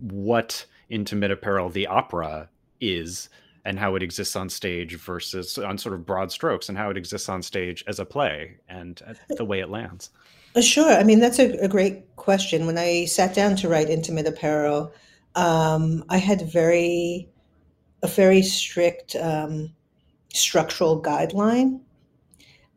what 0.00 0.64
intimate 0.88 1.30
apparel 1.30 1.68
the 1.68 1.86
opera 1.86 2.48
is 2.80 3.28
and 3.64 3.78
how 3.78 3.94
it 3.94 4.02
exists 4.02 4.36
on 4.36 4.48
stage 4.48 4.96
versus 4.96 5.56
on 5.58 5.78
sort 5.78 5.94
of 5.94 6.04
broad 6.04 6.30
strokes 6.30 6.68
and 6.68 6.76
how 6.76 6.90
it 6.90 6.96
exists 6.96 7.28
on 7.28 7.42
stage 7.42 7.82
as 7.86 7.98
a 7.98 8.04
play 8.04 8.56
and 8.68 9.02
the 9.36 9.44
way 9.44 9.60
it 9.60 9.70
lands 9.70 10.10
Uh, 10.56 10.60
Sure. 10.60 10.92
I 10.92 11.02
mean, 11.02 11.18
that's 11.18 11.38
a, 11.40 11.52
a 11.58 11.68
great 11.68 12.14
question. 12.16 12.66
When 12.66 12.78
I 12.78 13.06
sat 13.06 13.34
down 13.34 13.56
to 13.56 13.68
write 13.68 13.90
Intimate 13.90 14.26
Apparel, 14.26 14.92
um, 15.34 16.04
I 16.08 16.18
had 16.18 16.42
very 16.42 17.28
a 18.04 18.06
very 18.06 18.42
strict 18.42 19.16
um, 19.16 19.74
structural 20.34 21.02
guideline. 21.02 21.80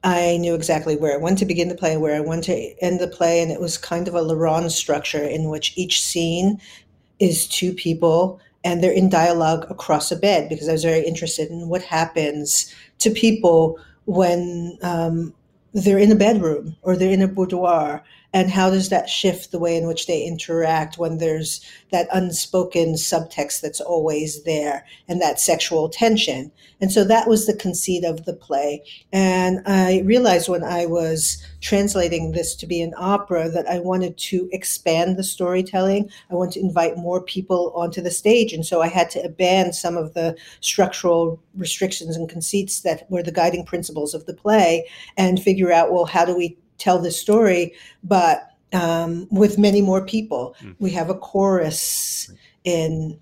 I 0.04 0.38
knew 0.38 0.54
exactly 0.54 0.96
where 0.96 1.14
I 1.14 1.18
wanted 1.18 1.40
to 1.40 1.46
begin 1.46 1.70
the 1.70 1.76
play, 1.76 1.98
where 1.98 2.16
I 2.16 2.22
wanted 2.22 2.46
to 2.46 2.84
end 2.84 3.00
the 3.00 3.08
play, 3.08 3.42
and 3.42 3.52
it 3.52 3.60
was 3.60 3.78
kind 3.78 4.08
of 4.08 4.14
a 4.14 4.22
La 4.22 4.36
Ronde 4.36 4.72
structure 4.72 5.24
in 5.24 5.50
which 5.50 5.74
each 5.76 6.02
scene 6.02 6.62
is 7.20 7.48
two 7.48 7.74
people 7.74 8.40
and 8.64 8.84
they're 8.84 8.92
in 8.92 9.10
dialogue 9.10 9.66
across 9.70 10.12
a 10.12 10.16
bed 10.16 10.50
because 10.50 10.68
I 10.68 10.74
was 10.74 10.84
very 10.84 11.06
interested 11.06 11.50
in 11.50 11.70
what 11.70 11.82
happens 11.82 12.74
to 13.00 13.10
people 13.10 13.80
when 14.06 14.78
um, 14.82 15.34
they're 15.74 15.98
in 15.98 16.12
a 16.12 16.16
bedroom 16.16 16.76
or 16.82 16.96
they're 16.96 17.12
in 17.12 17.22
a 17.22 17.28
boudoir 17.28 18.04
and 18.38 18.52
how 18.52 18.70
does 18.70 18.90
that 18.90 19.10
shift 19.10 19.50
the 19.50 19.58
way 19.58 19.76
in 19.76 19.88
which 19.88 20.06
they 20.06 20.22
interact 20.22 21.00
when 21.00 21.18
there's 21.18 21.60
that 21.92 22.08
unspoken 22.14 22.94
subtext 22.94 23.62
that's 23.62 23.82
always 23.82 24.44
there 24.44 24.86
and 25.08 25.20
that 25.20 25.40
sexual 25.40 25.90
tension? 25.90 26.52
And 26.80 26.92
so 26.92 27.04
that 27.06 27.28
was 27.28 27.48
the 27.48 27.56
conceit 27.56 28.04
of 28.04 28.26
the 28.26 28.36
play. 28.36 28.84
And 29.12 29.62
i 29.66 30.02
realized 30.06 30.50
when 30.50 30.64
i 30.64 30.86
was 30.86 31.44
translating 31.62 32.34
this 32.34 32.56
to 32.58 32.68
be 32.68 32.80
an 32.80 32.94
opera 32.96 33.50
that 33.50 33.68
i 33.68 33.80
wanted 33.80 34.16
to 34.20 34.48
expand 34.52 35.18
the 35.18 35.24
storytelling. 35.24 36.08
I 36.30 36.36
wanted 36.36 36.54
to 36.54 36.60
invite 36.68 36.96
more 36.96 37.24
people 37.24 37.74
onto 37.76 38.02
the 38.02 38.12
stage. 38.12 38.54
And 38.54 38.64
so 38.64 38.84
i 38.84 38.88
had 38.88 39.10
to 39.12 39.24
abandon 39.24 39.74
some 39.74 39.98
of 39.98 40.14
the 40.14 40.38
structural 40.60 41.42
restrictions 41.56 42.16
and 42.16 42.30
conceits 42.30 42.82
that 42.82 43.10
were 43.10 43.24
the 43.24 43.32
guiding 43.32 43.66
principles 43.66 44.14
of 44.14 44.28
the 44.28 44.36
play 44.36 44.88
and 45.18 45.42
figure 45.42 45.72
out 45.72 45.92
well 45.92 46.06
how 46.06 46.24
do 46.24 46.38
we 46.38 46.56
tell 46.78 47.00
this 47.00 47.20
story, 47.20 47.74
but 48.04 48.52
um, 48.74 49.28
with 49.32 49.58
many 49.58 49.82
more 49.82 50.06
people. 50.06 50.56
Mm. 50.62 50.76
We 50.80 50.92
have 50.92 51.10
a 51.10 51.16
chorus 51.16 52.32
in 52.64 53.20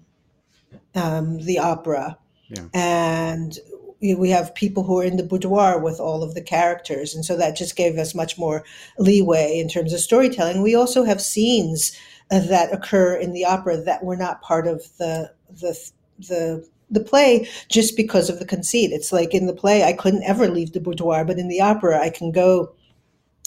um, 0.95 1.39
the 1.39 1.59
opera, 1.59 2.17
yeah. 2.49 2.65
and 2.73 3.57
we 4.01 4.29
have 4.29 4.53
people 4.55 4.83
who 4.83 4.99
are 4.99 5.03
in 5.03 5.17
the 5.17 5.23
boudoir 5.23 5.79
with 5.79 5.99
all 5.99 6.23
of 6.23 6.33
the 6.33 6.41
characters, 6.41 7.13
and 7.13 7.23
so 7.23 7.37
that 7.37 7.55
just 7.55 7.75
gave 7.75 7.97
us 7.97 8.15
much 8.15 8.37
more 8.37 8.63
leeway 8.97 9.59
in 9.59 9.67
terms 9.67 9.93
of 9.93 9.99
storytelling. 9.99 10.61
We 10.61 10.75
also 10.75 11.03
have 11.03 11.21
scenes 11.21 11.97
uh, 12.31 12.39
that 12.39 12.73
occur 12.73 13.15
in 13.15 13.33
the 13.33 13.45
opera 13.45 13.77
that 13.77 14.03
were 14.03 14.17
not 14.17 14.41
part 14.41 14.67
of 14.67 14.83
the 14.97 15.31
the 15.49 15.91
the 16.19 16.67
the 16.91 16.99
play 16.99 17.49
just 17.69 17.97
because 17.97 18.29
of 18.29 18.39
the 18.39 18.45
conceit. 18.45 18.91
It's 18.91 19.11
like 19.11 19.33
in 19.33 19.47
the 19.47 19.53
play, 19.53 19.83
I 19.83 19.93
couldn't 19.93 20.23
ever 20.23 20.47
leave 20.47 20.73
the 20.73 20.79
boudoir, 20.79 21.25
but 21.25 21.39
in 21.39 21.47
the 21.47 21.61
opera, 21.61 21.99
I 21.99 22.09
can 22.09 22.31
go 22.31 22.74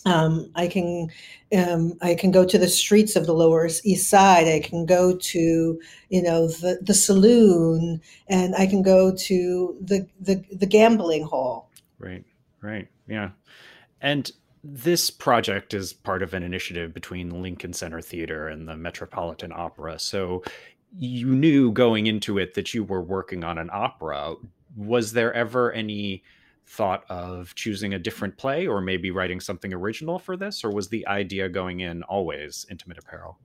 um, 0.09 0.51
I 0.55 0.69
can 0.69 1.11
um, 1.57 1.95
I 2.01 2.15
can 2.15 2.31
go 2.31 2.45
to 2.45 2.59
the 2.59 2.69
streets 2.69 3.17
of 3.17 3.27
the 3.27 3.35
Lower 3.35 3.67
East 3.85 4.09
Side. 4.09 4.47
I 4.47 4.61
can 4.61 4.87
go 4.87 5.17
to 5.17 5.81
you 6.09 6.23
know 6.23 6.49
the 6.49 6.79
the 6.81 6.95
saloon, 6.95 8.01
and 8.29 8.55
I 8.57 8.67
can 8.67 8.83
go 8.83 9.15
to 9.15 9.77
the 9.81 10.07
the, 10.21 10.43
the 10.51 10.67
gambling 10.67 11.25
hall. 11.25 11.71
Right, 11.99 12.25
right, 12.63 12.89
yeah, 13.07 13.31
and 14.01 14.31
this 14.65 15.11
project 15.11 15.75
is 15.75 15.93
part 15.93 16.23
of 16.23 16.35
an 16.35 16.43
initiative 16.43 16.95
between 16.95 17.43
Lincoln 17.43 17.73
Center 17.73 18.01
Theater 18.01 18.49
and 18.49 18.67
the 18.67 18.77
Metropolitan 18.77 19.53
Opera. 19.55 19.99
So 19.99 20.43
you 20.97 21.27
knew 21.35 21.71
going 21.71 22.07
into 22.07 22.39
it 22.39 22.55
that 22.55 22.73
you 22.73 22.83
were 22.83 23.03
working 23.03 23.45
on 23.45 23.59
an 23.59 23.69
opera. 23.73 24.35
Was 24.77 25.13
there 25.13 25.33
ever 25.35 25.73
any 25.73 26.23
thought 26.69 27.05
of 27.09 27.55
choosing 27.55 27.95
a 27.95 27.99
different 27.99 28.37
play 28.37 28.67
or 28.67 28.81
maybe 28.81 29.11
writing 29.11 29.41
something 29.41 29.73
original 29.73 30.19
for 30.19 30.37
this, 30.37 30.63
or 30.63 30.71
was 30.71 30.89
the 30.89 31.07
idea 31.07 31.49
going 31.49 31.81
in 31.81 32.03
always 32.05 32.67
intimate 32.71 32.99
apparel? 32.99 33.39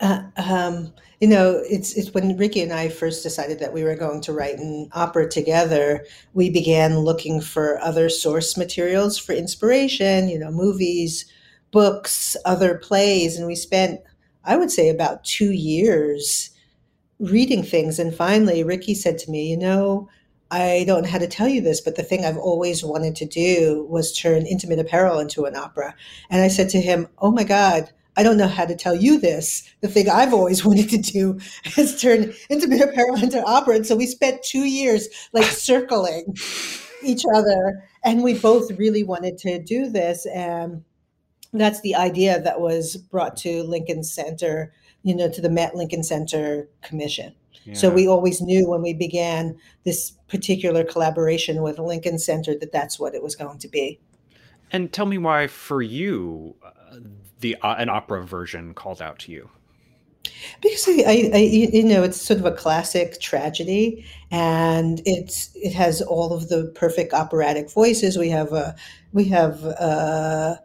Uh, 0.00 0.22
um, 0.36 0.92
you 1.20 1.26
know, 1.26 1.60
it's 1.68 1.94
it's 1.94 2.14
when 2.14 2.36
Ricky 2.36 2.62
and 2.62 2.72
I 2.72 2.88
first 2.88 3.24
decided 3.24 3.58
that 3.58 3.72
we 3.72 3.82
were 3.82 3.96
going 3.96 4.20
to 4.22 4.32
write 4.32 4.58
an 4.58 4.88
opera 4.92 5.28
together. 5.28 6.06
We 6.34 6.50
began 6.50 7.00
looking 7.00 7.40
for 7.40 7.80
other 7.80 8.08
source 8.08 8.56
materials 8.56 9.18
for 9.18 9.32
inspiration. 9.32 10.28
You 10.28 10.38
know, 10.38 10.52
movies, 10.52 11.26
books, 11.72 12.36
other 12.44 12.78
plays, 12.78 13.36
and 13.36 13.46
we 13.46 13.56
spent, 13.56 14.00
I 14.44 14.56
would 14.56 14.70
say, 14.70 14.88
about 14.88 15.24
two 15.24 15.50
years 15.50 16.50
reading 17.18 17.64
things. 17.64 17.98
And 17.98 18.14
finally, 18.14 18.62
Ricky 18.62 18.94
said 18.94 19.18
to 19.18 19.30
me, 19.32 19.50
"You 19.50 19.56
know, 19.56 20.08
I 20.50 20.84
don't 20.86 21.02
know 21.02 21.10
how 21.10 21.18
to 21.18 21.26
tell 21.26 21.48
you 21.48 21.60
this, 21.60 21.80
but 21.80 21.96
the 21.96 22.02
thing 22.02 22.24
I've 22.24 22.38
always 22.38 22.82
wanted 22.82 23.16
to 23.16 23.26
do 23.26 23.86
was 23.90 24.16
turn 24.16 24.46
intimate 24.46 24.78
apparel 24.78 25.18
into 25.18 25.44
an 25.44 25.56
opera. 25.56 25.94
And 26.30 26.40
I 26.40 26.48
said 26.48 26.70
to 26.70 26.80
him, 26.80 27.08
Oh 27.18 27.30
my 27.30 27.44
God, 27.44 27.90
I 28.16 28.22
don't 28.22 28.36
know 28.36 28.48
how 28.48 28.64
to 28.64 28.74
tell 28.74 28.96
you 28.96 29.20
this. 29.20 29.62
The 29.80 29.88
thing 29.88 30.08
I've 30.08 30.34
always 30.34 30.64
wanted 30.64 30.88
to 30.90 30.98
do 30.98 31.38
is 31.76 32.00
turn 32.00 32.32
intimate 32.48 32.80
apparel 32.80 33.22
into 33.22 33.42
opera. 33.44 33.76
And 33.76 33.86
so 33.86 33.94
we 33.94 34.06
spent 34.06 34.42
two 34.42 34.64
years 34.64 35.08
like 35.32 35.44
circling 35.44 36.36
each 37.02 37.24
other. 37.34 37.84
And 38.04 38.22
we 38.22 38.38
both 38.38 38.70
really 38.72 39.04
wanted 39.04 39.38
to 39.38 39.62
do 39.62 39.88
this. 39.88 40.26
And 40.26 40.84
that's 41.52 41.80
the 41.82 41.94
idea 41.94 42.40
that 42.40 42.60
was 42.60 42.96
brought 42.96 43.36
to 43.38 43.62
Lincoln 43.62 44.02
Center, 44.02 44.72
you 45.02 45.14
know, 45.14 45.30
to 45.30 45.40
the 45.40 45.50
Met 45.50 45.74
Lincoln 45.74 46.02
Center 46.02 46.68
Commission. 46.82 47.34
So 47.74 47.90
we 47.90 48.06
always 48.06 48.40
knew 48.40 48.68
when 48.68 48.82
we 48.82 48.94
began 48.94 49.56
this 49.84 50.12
particular 50.28 50.84
collaboration 50.84 51.62
with 51.62 51.78
Lincoln 51.78 52.18
Center 52.18 52.56
that 52.58 52.72
that's 52.72 52.98
what 52.98 53.14
it 53.14 53.22
was 53.22 53.36
going 53.36 53.58
to 53.58 53.68
be. 53.68 54.00
And 54.70 54.92
tell 54.92 55.06
me 55.06 55.18
why, 55.18 55.46
for 55.46 55.80
you, 55.82 56.54
uh, 56.64 56.98
the 57.40 57.56
uh, 57.62 57.76
an 57.76 57.88
opera 57.88 58.24
version 58.26 58.74
called 58.74 59.00
out 59.00 59.18
to 59.20 59.32
you. 59.32 59.50
Because 60.60 60.86
I, 60.88 61.30
I, 61.32 61.38
you 61.38 61.84
know, 61.84 62.02
it's 62.02 62.20
sort 62.20 62.38
of 62.38 62.44
a 62.44 62.52
classic 62.52 63.20
tragedy, 63.20 64.04
and 64.30 65.00
it's 65.06 65.50
it 65.54 65.72
has 65.72 66.02
all 66.02 66.32
of 66.32 66.48
the 66.48 66.70
perfect 66.74 67.14
operatic 67.14 67.70
voices. 67.70 68.18
We 68.18 68.28
have 68.28 68.52
a 68.52 68.76
we 69.12 69.24
have 69.24 69.64
a 69.64 70.60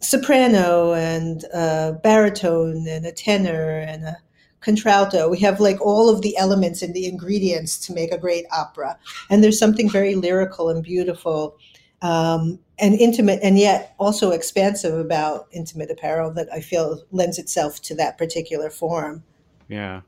soprano 0.00 0.92
and 0.94 1.44
a 1.54 1.98
baritone 2.02 2.86
and 2.88 3.06
a 3.06 3.12
tenor 3.12 3.78
and 3.78 4.04
a 4.04 4.16
contralto. 4.60 5.28
We 5.28 5.38
have 5.40 5.60
like 5.60 5.80
all 5.80 6.08
of 6.08 6.22
the 6.22 6.36
elements 6.36 6.82
and 6.82 6.94
the 6.94 7.06
ingredients 7.06 7.78
to 7.86 7.92
make 7.92 8.12
a 8.12 8.18
great 8.18 8.44
opera. 8.52 8.98
And 9.28 9.42
there's 9.42 9.58
something 9.58 9.88
very 9.88 10.14
lyrical 10.14 10.68
and 10.68 10.82
beautiful 10.82 11.56
um, 12.02 12.58
and 12.78 12.94
intimate 12.94 13.40
and 13.42 13.58
yet 13.58 13.94
also 13.98 14.30
expansive 14.30 14.98
about 14.98 15.48
intimate 15.52 15.90
apparel 15.90 16.32
that 16.32 16.48
I 16.52 16.60
feel 16.60 17.02
lends 17.10 17.38
itself 17.38 17.80
to 17.82 17.94
that 17.96 18.16
particular 18.16 18.70
form. 18.70 19.22
Yeah. 19.68 20.00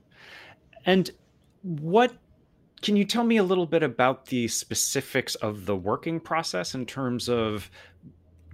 And 0.86 1.10
what 1.62 2.14
can 2.80 2.96
you 2.96 3.04
tell 3.04 3.24
me 3.24 3.36
a 3.36 3.42
little 3.44 3.66
bit 3.66 3.82
about 3.82 4.26
the 4.26 4.48
specifics 4.48 5.34
of 5.36 5.66
the 5.66 5.76
working 5.76 6.18
process 6.18 6.74
in 6.74 6.84
terms 6.84 7.28
of 7.28 7.70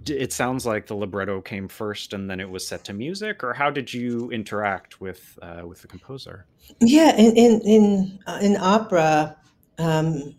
it 0.07 0.31
sounds 0.31 0.65
like 0.65 0.87
the 0.87 0.95
libretto 0.95 1.41
came 1.41 1.67
first 1.67 2.13
and 2.13 2.29
then 2.29 2.39
it 2.39 2.49
was 2.49 2.67
set 2.67 2.83
to 2.85 2.93
music 2.93 3.43
or 3.43 3.53
how 3.53 3.69
did 3.69 3.93
you 3.93 4.29
interact 4.31 5.01
with 5.01 5.37
uh, 5.41 5.63
with 5.65 5.81
the 5.81 5.87
composer? 5.87 6.45
Yeah 6.79 7.15
in 7.15 7.35
in 7.35 7.61
in, 7.61 8.19
uh, 8.27 8.39
in 8.41 8.57
opera 8.57 9.35
um, 9.77 10.35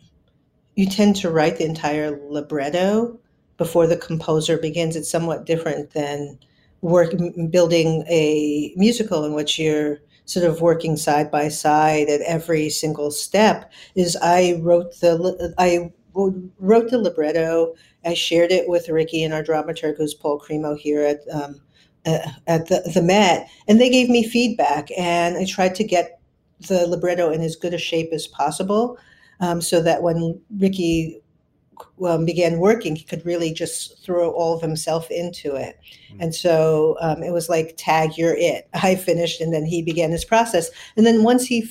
you 0.77 0.87
tend 0.87 1.17
to 1.17 1.31
write 1.31 1.57
the 1.59 1.65
entire 1.65 2.19
libretto 2.29 3.19
before 3.57 3.87
the 3.87 3.97
composer 3.97 4.57
begins. 4.57 4.97
It's 4.97 5.11
somewhat 5.11 5.45
different 5.45 5.91
than 5.91 6.39
work 6.81 7.13
building 7.51 8.05
a 8.09 8.73
musical 8.77 9.25
in 9.25 9.35
which 9.35 9.59
you're 9.59 9.99
sort 10.25 10.47
of 10.47 10.61
working 10.63 10.97
side 10.97 11.31
by 11.31 11.49
side 11.49 12.09
at 12.09 12.21
every 12.23 12.71
single 12.71 13.11
step 13.11 13.71
is 13.97 14.17
i 14.23 14.59
wrote 14.63 14.99
the 15.01 15.53
i 15.59 15.93
wrote 16.15 16.91
the 16.91 16.99
libretto. 16.99 17.75
I 18.05 18.15
shared 18.15 18.53
it 18.53 18.69
with 18.69 18.89
Ricky 18.89 19.23
and 19.23 19.35
our 19.35 19.43
dramaturg, 19.43 19.97
who's 19.97 20.15
Paul 20.15 20.41
Cremo 20.41 20.79
here 20.79 21.03
at 21.03 21.21
um, 21.33 21.61
uh, 22.07 22.19
at 22.47 22.69
the, 22.69 22.91
the 22.95 23.03
Met, 23.03 23.49
and 23.69 23.81
they 23.81 23.91
gave 23.91 24.09
me 24.09 24.27
feedback. 24.27 24.89
And 24.97 25.37
I 25.37 25.45
tried 25.45 25.75
to 25.77 25.85
get 25.85 26.21
the 26.69 26.87
libretto 26.87 27.31
in 27.31 27.41
as 27.43 27.57
good 27.57 27.75
a 27.75 27.79
shape 27.79 28.11
as 28.13 28.27
possible, 28.27 28.99
um, 29.41 29.61
so 29.61 29.83
that 29.83 30.03
when 30.03 30.41
Ricky 30.59 31.21
um, 32.05 32.25
began 32.25 32.59
working, 32.59 32.97
he 32.97 33.05
could 33.05 33.25
really 33.25 33.53
just 33.53 34.03
throw 34.03 34.31
all 34.31 34.55
of 34.55 34.63
himself 34.63 35.11
into 35.11 35.55
it. 35.55 35.79
Mm-hmm. 36.11 36.23
And 36.23 36.35
so 36.35 36.97
um, 37.01 37.23
it 37.23 37.33
was 37.33 37.49
like, 37.49 37.75
tag, 37.77 38.17
you're 38.17 38.37
it. 38.37 38.69
I 38.75 38.95
finished, 38.95 39.41
and 39.41 39.53
then 39.53 39.65
he 39.65 39.83
began 39.83 40.11
his 40.11 40.25
process. 40.25 40.71
And 40.97 41.07
then 41.07 41.23
once 41.23 41.47
he 41.47 41.69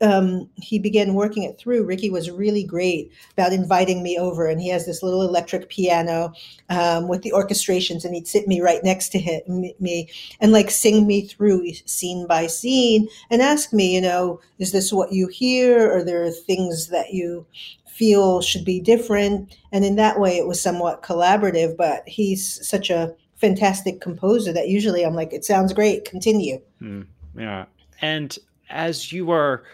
um, 0.00 0.48
he 0.54 0.78
began 0.78 1.14
working 1.14 1.42
it 1.42 1.58
through, 1.58 1.84
Ricky 1.84 2.10
was 2.10 2.30
really 2.30 2.62
great 2.62 3.12
about 3.32 3.52
inviting 3.52 4.02
me 4.02 4.16
over. 4.18 4.46
And 4.46 4.60
he 4.60 4.68
has 4.68 4.86
this 4.86 5.02
little 5.02 5.22
electric 5.22 5.68
piano 5.68 6.32
um, 6.68 7.08
with 7.08 7.22
the 7.22 7.32
orchestrations, 7.32 8.04
and 8.04 8.14
he'd 8.14 8.28
sit 8.28 8.46
me 8.46 8.60
right 8.60 8.82
next 8.84 9.08
to 9.10 9.18
him, 9.18 9.42
me 9.80 10.08
and 10.40 10.52
like 10.52 10.70
sing 10.70 11.06
me 11.06 11.26
through 11.26 11.72
scene 11.86 12.26
by 12.26 12.46
scene 12.46 13.08
and 13.30 13.42
ask 13.42 13.72
me, 13.72 13.94
you 13.94 14.00
know, 14.00 14.40
is 14.58 14.72
this 14.72 14.92
what 14.92 15.12
you 15.12 15.26
hear? 15.26 15.90
Or 15.92 16.04
there 16.04 16.22
are 16.22 16.30
things 16.30 16.88
that 16.88 17.12
you 17.12 17.46
feel 17.86 18.40
should 18.40 18.64
be 18.64 18.80
different? 18.80 19.56
And 19.72 19.84
in 19.84 19.96
that 19.96 20.20
way, 20.20 20.38
it 20.38 20.46
was 20.46 20.60
somewhat 20.60 21.02
collaborative, 21.02 21.76
but 21.76 22.06
he's 22.06 22.66
such 22.66 22.90
a 22.90 23.14
fantastic 23.36 24.00
composer 24.00 24.52
that 24.52 24.68
usually 24.68 25.04
I'm 25.04 25.14
like, 25.14 25.32
it 25.32 25.44
sounds 25.44 25.72
great, 25.72 26.04
continue. 26.04 26.60
Mm, 26.80 27.06
yeah. 27.36 27.66
And 28.00 28.36
as 28.70 29.12
you 29.12 29.30
are 29.30 29.64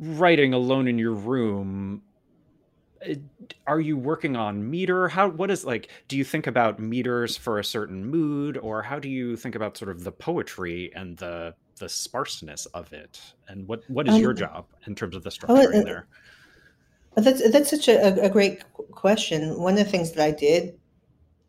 writing 0.00 0.54
alone 0.54 0.88
in 0.88 0.98
your 0.98 1.12
room, 1.12 2.02
uh, 3.06 3.14
are 3.66 3.80
you 3.80 3.96
working 3.96 4.36
on 4.36 4.68
meter? 4.68 5.08
How 5.08 5.28
what 5.28 5.50
is 5.50 5.64
like 5.64 5.88
do 6.08 6.16
you 6.16 6.24
think 6.24 6.46
about 6.46 6.80
meters 6.80 7.36
for 7.36 7.58
a 7.58 7.64
certain 7.64 8.04
mood 8.04 8.56
or 8.58 8.82
how 8.82 8.98
do 8.98 9.08
you 9.08 9.36
think 9.36 9.54
about 9.54 9.76
sort 9.76 9.90
of 9.90 10.02
the 10.02 10.12
poetry 10.12 10.90
and 10.96 11.16
the 11.18 11.54
the 11.78 11.88
sparseness 11.88 12.66
of 12.66 12.92
it? 12.92 13.20
And 13.48 13.68
what 13.68 13.82
what 13.88 14.08
is 14.08 14.14
um, 14.14 14.20
your 14.20 14.32
job 14.32 14.66
in 14.86 14.94
terms 14.94 15.14
of 15.14 15.22
the 15.22 15.30
structure 15.30 15.70
oh, 15.72 15.80
uh, 15.80 15.84
there? 15.84 16.06
that's 17.16 17.50
that's 17.50 17.70
such 17.70 17.88
a, 17.88 18.24
a 18.24 18.30
great 18.30 18.64
question. 18.92 19.60
One 19.60 19.74
of 19.74 19.84
the 19.84 19.90
things 19.90 20.12
that 20.12 20.24
i 20.24 20.30
did 20.30 20.78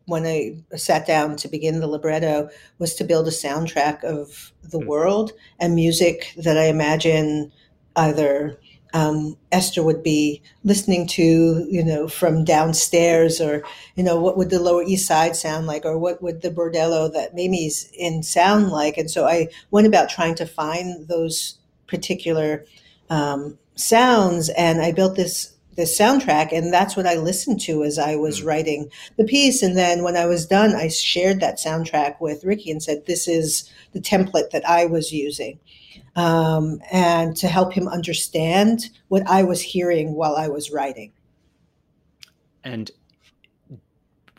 when 0.06 0.26
i 0.26 0.56
sat 0.76 1.06
down 1.06 1.36
to 1.36 1.48
begin 1.48 1.80
the 1.80 1.86
libretto 1.86 2.48
was 2.78 2.94
to 2.96 3.04
build 3.04 3.28
a 3.28 3.30
soundtrack 3.30 4.02
of 4.02 4.52
the 4.62 4.78
mm-hmm. 4.78 4.88
world 4.88 5.32
and 5.60 5.74
music 5.74 6.34
that 6.36 6.58
i 6.58 6.64
imagine 6.64 7.52
either 7.96 8.58
um, 8.94 9.36
Esther 9.50 9.82
would 9.82 10.02
be 10.02 10.42
listening 10.64 11.06
to, 11.08 11.66
you 11.70 11.82
know, 11.82 12.08
from 12.08 12.44
downstairs, 12.44 13.40
or 13.40 13.64
you 13.96 14.04
know, 14.04 14.20
what 14.20 14.36
would 14.36 14.50
the 14.50 14.60
Lower 14.60 14.82
East 14.82 15.06
Side 15.06 15.34
sound 15.34 15.66
like, 15.66 15.84
or 15.84 15.98
what 15.98 16.22
would 16.22 16.42
the 16.42 16.50
bordello 16.50 17.12
that 17.12 17.34
Mimi's 17.34 17.90
in 17.94 18.22
sound 18.22 18.68
like? 18.68 18.98
And 18.98 19.10
so 19.10 19.26
I 19.26 19.48
went 19.70 19.86
about 19.86 20.10
trying 20.10 20.34
to 20.36 20.46
find 20.46 21.08
those 21.08 21.58
particular 21.86 22.66
um, 23.08 23.58
sounds, 23.76 24.50
and 24.50 24.82
I 24.82 24.92
built 24.92 25.16
this 25.16 25.54
this 25.74 25.98
soundtrack, 25.98 26.52
and 26.52 26.70
that's 26.70 26.96
what 26.96 27.06
I 27.06 27.14
listened 27.14 27.58
to 27.62 27.82
as 27.82 27.98
I 27.98 28.16
was 28.16 28.42
mm. 28.42 28.46
writing 28.46 28.90
the 29.16 29.24
piece. 29.24 29.62
And 29.62 29.74
then 29.74 30.02
when 30.02 30.18
I 30.18 30.26
was 30.26 30.46
done, 30.46 30.74
I 30.74 30.88
shared 30.88 31.40
that 31.40 31.58
soundtrack 31.58 32.20
with 32.20 32.44
Ricky 32.44 32.70
and 32.70 32.82
said, 32.82 33.06
"This 33.06 33.26
is 33.26 33.70
the 33.92 34.00
template 34.00 34.50
that 34.50 34.68
I 34.68 34.84
was 34.84 35.12
using." 35.12 35.58
Um, 36.16 36.80
and 36.90 37.36
to 37.36 37.48
help 37.48 37.72
him 37.72 37.88
understand 37.88 38.90
what 39.08 39.22
I 39.28 39.42
was 39.42 39.60
hearing 39.60 40.14
while 40.14 40.36
I 40.36 40.48
was 40.48 40.70
writing. 40.70 41.12
And 42.64 42.90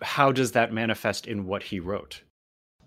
how 0.01 0.31
does 0.31 0.51
that 0.51 0.73
manifest 0.73 1.27
in 1.27 1.45
what 1.45 1.63
he 1.63 1.79
wrote? 1.79 2.21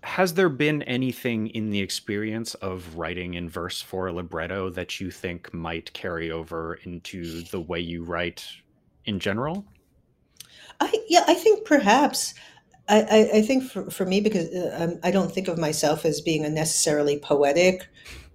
Has 0.03 0.35
there 0.35 0.49
been 0.49 0.83
anything 0.83 1.47
in 1.47 1.71
the 1.71 1.81
experience 1.81 2.53
of 2.55 2.95
writing 2.95 3.33
in 3.33 3.49
verse 3.49 3.81
for 3.81 4.07
a 4.07 4.13
libretto 4.13 4.69
that 4.69 4.99
you 4.99 5.11
think 5.11 5.53
might 5.53 5.91
carry 5.93 6.31
over 6.31 6.75
into 6.83 7.41
the 7.43 7.59
way 7.59 7.79
you 7.79 8.03
write 8.03 8.47
in 9.05 9.19
general? 9.19 9.65
I 10.79 10.93
yeah, 11.09 11.23
I 11.27 11.33
think 11.33 11.65
perhaps. 11.65 12.33
I, 12.89 13.01
I, 13.01 13.37
I 13.37 13.41
think 13.41 13.65
for, 13.65 13.89
for 13.89 14.05
me, 14.05 14.21
because 14.21 14.47
uh, 14.53 14.77
um, 14.79 14.99
I 15.03 15.11
don't 15.11 15.31
think 15.31 15.49
of 15.49 15.57
myself 15.57 16.05
as 16.05 16.21
being 16.21 16.45
a 16.45 16.49
necessarily 16.49 17.19
poetic 17.19 17.89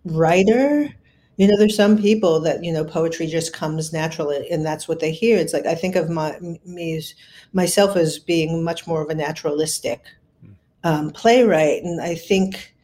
writer. 0.05 0.89
You 1.37 1.49
know 1.49 1.57
there's 1.57 1.77
some 1.77 1.99
people 1.99 2.41
that 2.41 2.63
you 2.63 2.73
know 2.73 2.85
poetry 2.85 3.27
just 3.27 3.53
comes 3.53 3.93
naturally 3.93 4.49
and 4.51 4.65
that's 4.65 4.87
what 4.87 5.01
they 5.01 5.13
hear. 5.13 5.39
It's 5.39 5.53
like 5.53 5.67
i 5.67 5.75
think 5.75 5.97
of 5.97 6.11
my 6.11 6.39
me 6.65 6.97
as, 6.97 7.15
myself 7.53 7.97
as 7.97 8.19
being 8.19 8.63
much 8.63 8.87
more 8.87 9.03
of 9.03 9.09
a 9.09 9.15
naturalistic 9.15 10.05
hmm. 10.41 10.53
um, 10.85 11.11
playwright. 11.11 11.83
And 11.83 12.01
i 12.01 12.15
think 12.15 12.75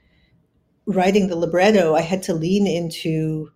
writing 0.86 1.28
the 1.28 1.36
libretto 1.36 1.94
i 1.94 2.00
had 2.00 2.22
to 2.22 2.32
lean 2.32 2.66
into 2.66 3.52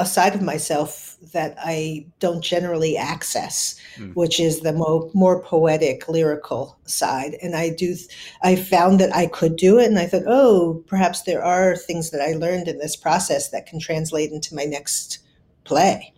a 0.00 0.06
side 0.06 0.34
of 0.34 0.40
myself 0.40 1.18
that 1.34 1.54
I 1.58 2.06
don't 2.18 2.42
generally 2.42 2.96
access, 2.96 3.78
mm. 3.96 4.14
which 4.14 4.40
is 4.40 4.60
the 4.60 4.72
mo- 4.72 5.10
more 5.12 5.42
poetic, 5.42 6.08
lyrical 6.08 6.78
side. 6.86 7.36
And 7.42 7.54
I 7.54 7.68
do, 7.68 7.94
I 8.42 8.56
found 8.56 8.98
that 9.00 9.14
I 9.14 9.26
could 9.26 9.56
do 9.56 9.78
it, 9.78 9.86
and 9.86 9.98
I 9.98 10.06
thought, 10.06 10.22
oh, 10.26 10.82
perhaps 10.86 11.22
there 11.22 11.44
are 11.44 11.76
things 11.76 12.10
that 12.10 12.22
I 12.22 12.32
learned 12.32 12.66
in 12.66 12.78
this 12.78 12.96
process 12.96 13.50
that 13.50 13.66
can 13.66 13.78
translate 13.78 14.32
into 14.32 14.54
my 14.54 14.64
next 14.64 15.18
play. 15.64 16.14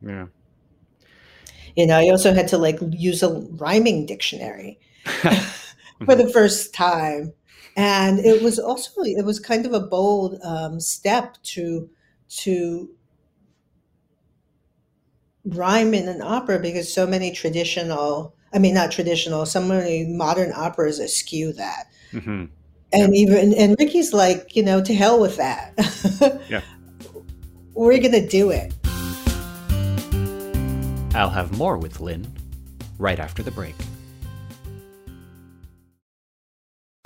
Yeah. 0.00 0.26
You 1.76 1.86
know, 1.86 1.98
I 1.98 2.08
also 2.08 2.32
had 2.32 2.48
to 2.48 2.58
like 2.58 2.78
use 2.90 3.22
a 3.22 3.38
rhyming 3.52 4.06
dictionary 4.06 4.80
for 6.04 6.14
the 6.14 6.30
first 6.32 6.72
time, 6.72 7.34
and 7.76 8.18
it 8.18 8.42
was 8.42 8.58
also 8.58 9.02
it 9.02 9.24
was 9.24 9.38
kind 9.38 9.66
of 9.66 9.74
a 9.74 9.80
bold 9.80 10.38
um, 10.42 10.80
step 10.80 11.36
to 11.42 11.88
to 12.28 12.90
rhyme 15.44 15.94
in 15.94 16.08
an 16.08 16.22
opera 16.22 16.58
because 16.58 16.92
so 16.92 17.06
many 17.06 17.32
traditional 17.32 18.34
i 18.52 18.58
mean 18.58 18.74
not 18.74 18.90
traditional 18.90 19.46
so 19.46 19.60
many 19.60 20.04
modern 20.06 20.52
operas 20.54 21.00
eschew 21.00 21.52
that. 21.54 21.86
Mm-hmm. 22.12 22.46
and 22.92 23.14
yeah. 23.16 23.20
even 23.22 23.54
and 23.54 23.76
ricky's 23.78 24.12
like 24.12 24.54
you 24.56 24.62
know 24.62 24.82
to 24.82 24.94
hell 24.94 25.20
with 25.20 25.36
that. 25.36 25.74
Yeah. 26.48 26.62
We're 27.74 27.98
gonna 27.98 28.26
do 28.26 28.50
it. 28.50 28.74
I'll 31.14 31.30
have 31.30 31.56
more 31.56 31.78
with 31.78 32.00
lynn 32.00 32.26
right 32.98 33.20
after 33.20 33.42
the 33.42 33.52
break 33.52 33.76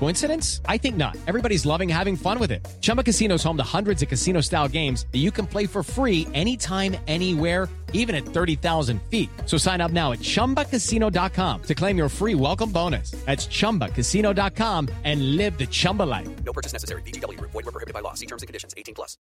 Coincidence? 0.00 0.60
I 0.66 0.76
think 0.78 0.96
not. 0.96 1.16
Everybody's 1.28 1.64
loving 1.64 1.88
having 1.88 2.16
fun 2.16 2.40
with 2.40 2.50
it. 2.50 2.66
Chumba 2.80 3.04
Casino 3.04 3.36
is 3.36 3.44
home 3.44 3.56
to 3.58 3.62
hundreds 3.76 4.02
of 4.02 4.08
casino-style 4.08 4.68
games 4.68 5.06
that 5.12 5.18
you 5.18 5.30
can 5.30 5.46
play 5.46 5.66
for 5.66 5.82
free 5.82 6.26
anytime, 6.34 6.96
anywhere 7.06 7.68
even 7.92 8.14
at 8.14 8.24
30,000 8.24 9.00
feet. 9.10 9.30
So 9.46 9.56
sign 9.56 9.80
up 9.80 9.92
now 9.92 10.12
at 10.12 10.18
ChumbaCasino.com 10.20 11.62
to 11.62 11.74
claim 11.74 11.96
your 11.96 12.08
free 12.08 12.34
welcome 12.34 12.70
bonus. 12.70 13.12
That's 13.26 13.46
ChumbaCasino.com 13.46 14.88
and 15.04 15.36
live 15.36 15.56
the 15.58 15.66
Chumba 15.66 16.02
life. 16.02 16.28
No 16.44 16.52
purchase 16.52 16.72
necessary. 16.72 17.02
VGW. 17.02 17.40
Void 17.40 17.54
were 17.54 17.62
prohibited 17.70 17.94
by 17.94 18.00
law. 18.00 18.14
See 18.14 18.26
terms 18.26 18.42
and 18.42 18.48
conditions. 18.48 18.74
18 18.76 18.94
plus. 18.94 19.16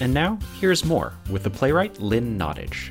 And 0.00 0.12
now, 0.12 0.36
here's 0.60 0.84
more 0.84 1.14
with 1.30 1.44
the 1.44 1.50
playwright 1.50 2.00
Lynn 2.00 2.36
Nottage. 2.36 2.90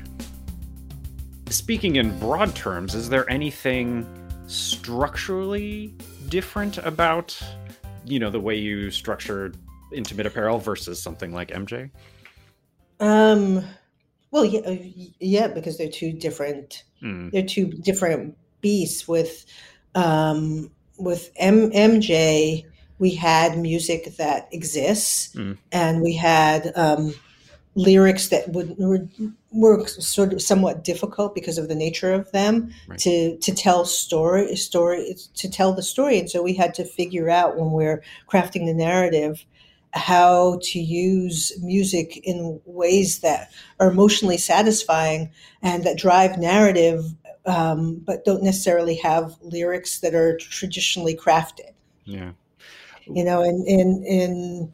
Speaking 1.52 1.96
in 1.96 2.18
broad 2.18 2.54
terms, 2.56 2.94
is 2.94 3.10
there 3.10 3.28
anything 3.30 4.06
structurally 4.46 5.94
different 6.30 6.78
about, 6.78 7.38
you 8.06 8.18
know, 8.18 8.30
the 8.30 8.40
way 8.40 8.56
you 8.56 8.90
structured 8.90 9.58
intimate 9.92 10.24
apparel 10.24 10.58
versus 10.58 11.02
something 11.02 11.30
like 11.30 11.48
MJ? 11.48 11.90
Um, 13.00 13.62
well, 14.30 14.46
yeah, 14.46 14.60
uh, 14.60 14.76
yeah, 15.20 15.48
because 15.48 15.76
they're 15.76 15.90
two 15.90 16.14
different. 16.14 16.84
Mm. 17.02 17.30
They're 17.32 17.42
two 17.42 17.66
different 17.66 18.34
beasts. 18.62 19.06
With 19.06 19.44
um, 19.94 20.70
with 20.96 21.30
M- 21.36 21.70
MJ, 21.72 22.64
we 22.98 23.10
had 23.10 23.58
music 23.58 24.16
that 24.16 24.48
exists, 24.52 25.34
mm. 25.36 25.58
and 25.70 26.00
we 26.00 26.14
had 26.14 26.72
um, 26.76 27.14
lyrics 27.74 28.28
that 28.28 28.48
would 28.50 28.76
were, 28.78 29.08
were 29.50 29.86
sort 29.86 30.32
of 30.32 30.42
somewhat 30.42 30.84
difficult 30.84 31.34
because 31.34 31.56
of 31.56 31.68
the 31.68 31.74
nature 31.74 32.12
of 32.12 32.30
them 32.32 32.70
right. 32.86 32.98
to 32.98 33.38
to 33.38 33.54
tell 33.54 33.86
story 33.86 34.54
story 34.56 35.16
to 35.34 35.50
tell 35.50 35.72
the 35.72 35.82
story 35.82 36.18
and 36.18 36.30
so 36.30 36.42
we 36.42 36.52
had 36.52 36.74
to 36.74 36.84
figure 36.84 37.30
out 37.30 37.56
when 37.56 37.70
we're 37.70 38.02
crafting 38.30 38.66
the 38.66 38.74
narrative 38.74 39.46
how 39.94 40.58
to 40.62 40.80
use 40.80 41.52
music 41.60 42.16
in 42.24 42.60
ways 42.64 43.20
that 43.20 43.50
are 43.78 43.90
emotionally 43.90 44.38
satisfying 44.38 45.30
and 45.60 45.84
that 45.84 45.98
drive 45.98 46.38
narrative, 46.38 47.04
um, 47.44 47.96
but 47.96 48.24
don't 48.24 48.42
necessarily 48.42 48.94
have 48.94 49.36
lyrics 49.42 50.00
that 50.00 50.14
are 50.14 50.36
traditionally 50.38 51.14
crafted. 51.14 51.72
Yeah. 52.04 52.32
You 53.06 53.24
know, 53.24 53.42
in, 53.42 53.64
in, 53.66 54.04
in 54.06 54.72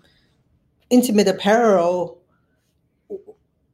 intimate 0.90 1.26
apparel, 1.26 2.17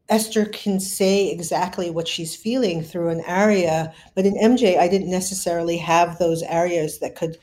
Esther 0.08 0.44
can 0.44 0.80
say 0.80 1.30
exactly 1.30 1.90
what 1.90 2.06
she's 2.06 2.36
feeling 2.36 2.82
through 2.82 3.08
an 3.08 3.22
aria, 3.26 3.92
but 4.14 4.26
in 4.26 4.34
MJ, 4.34 4.78
I 4.78 4.86
didn't 4.86 5.10
necessarily 5.10 5.78
have 5.78 6.18
those 6.18 6.42
arias 6.42 6.98
that 6.98 7.16
could 7.16 7.38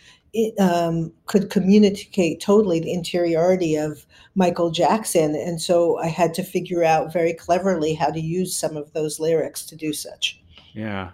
um, 0.60 1.12
could 1.26 1.50
communicate 1.50 2.40
totally 2.40 2.80
the 2.80 2.94
interiority 2.94 3.76
of 3.76 4.06
Michael 4.36 4.72
Jackson, 4.72 5.36
and 5.36 5.62
so 5.62 5.98
I 5.98 6.08
had 6.08 6.34
to 6.36 6.44
figure 6.44 6.84
out 6.84 7.12
very 7.12 7.34
cleverly 7.34 7.94
how 7.94 8.12
to 8.12 8.20
use 8.20 8.56
some 8.56 8.78
of 8.78 8.94
those 8.94 9.20
lyrics 9.20 9.66
to 9.66 9.76
do 9.76 9.92
such. 9.92 10.42
Yeah, 10.74 11.12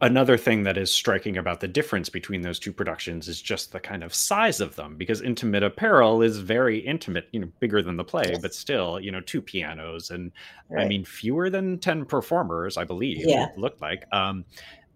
another 0.00 0.36
thing 0.36 0.64
that 0.64 0.76
is 0.76 0.92
striking 0.92 1.36
about 1.36 1.60
the 1.60 1.68
difference 1.68 2.08
between 2.08 2.42
those 2.42 2.58
two 2.58 2.72
productions 2.72 3.28
is 3.28 3.40
just 3.40 3.72
the 3.72 3.80
kind 3.80 4.02
of 4.02 4.14
size 4.14 4.60
of 4.60 4.74
them 4.76 4.96
because 4.96 5.20
intimate 5.20 5.62
apparel 5.62 6.20
is 6.22 6.38
very 6.38 6.78
intimate 6.78 7.28
you 7.32 7.40
know 7.40 7.48
bigger 7.60 7.80
than 7.80 7.96
the 7.96 8.04
play 8.04 8.36
but 8.42 8.54
still 8.54 8.98
you 9.00 9.10
know 9.10 9.20
two 9.20 9.40
pianos 9.40 10.10
and 10.10 10.32
right. 10.68 10.84
i 10.84 10.88
mean 10.88 11.04
fewer 11.04 11.48
than 11.48 11.78
10 11.78 12.04
performers 12.06 12.76
i 12.76 12.84
believe 12.84 13.18
yeah. 13.20 13.46
looked 13.56 13.80
like 13.80 14.04
um 14.12 14.44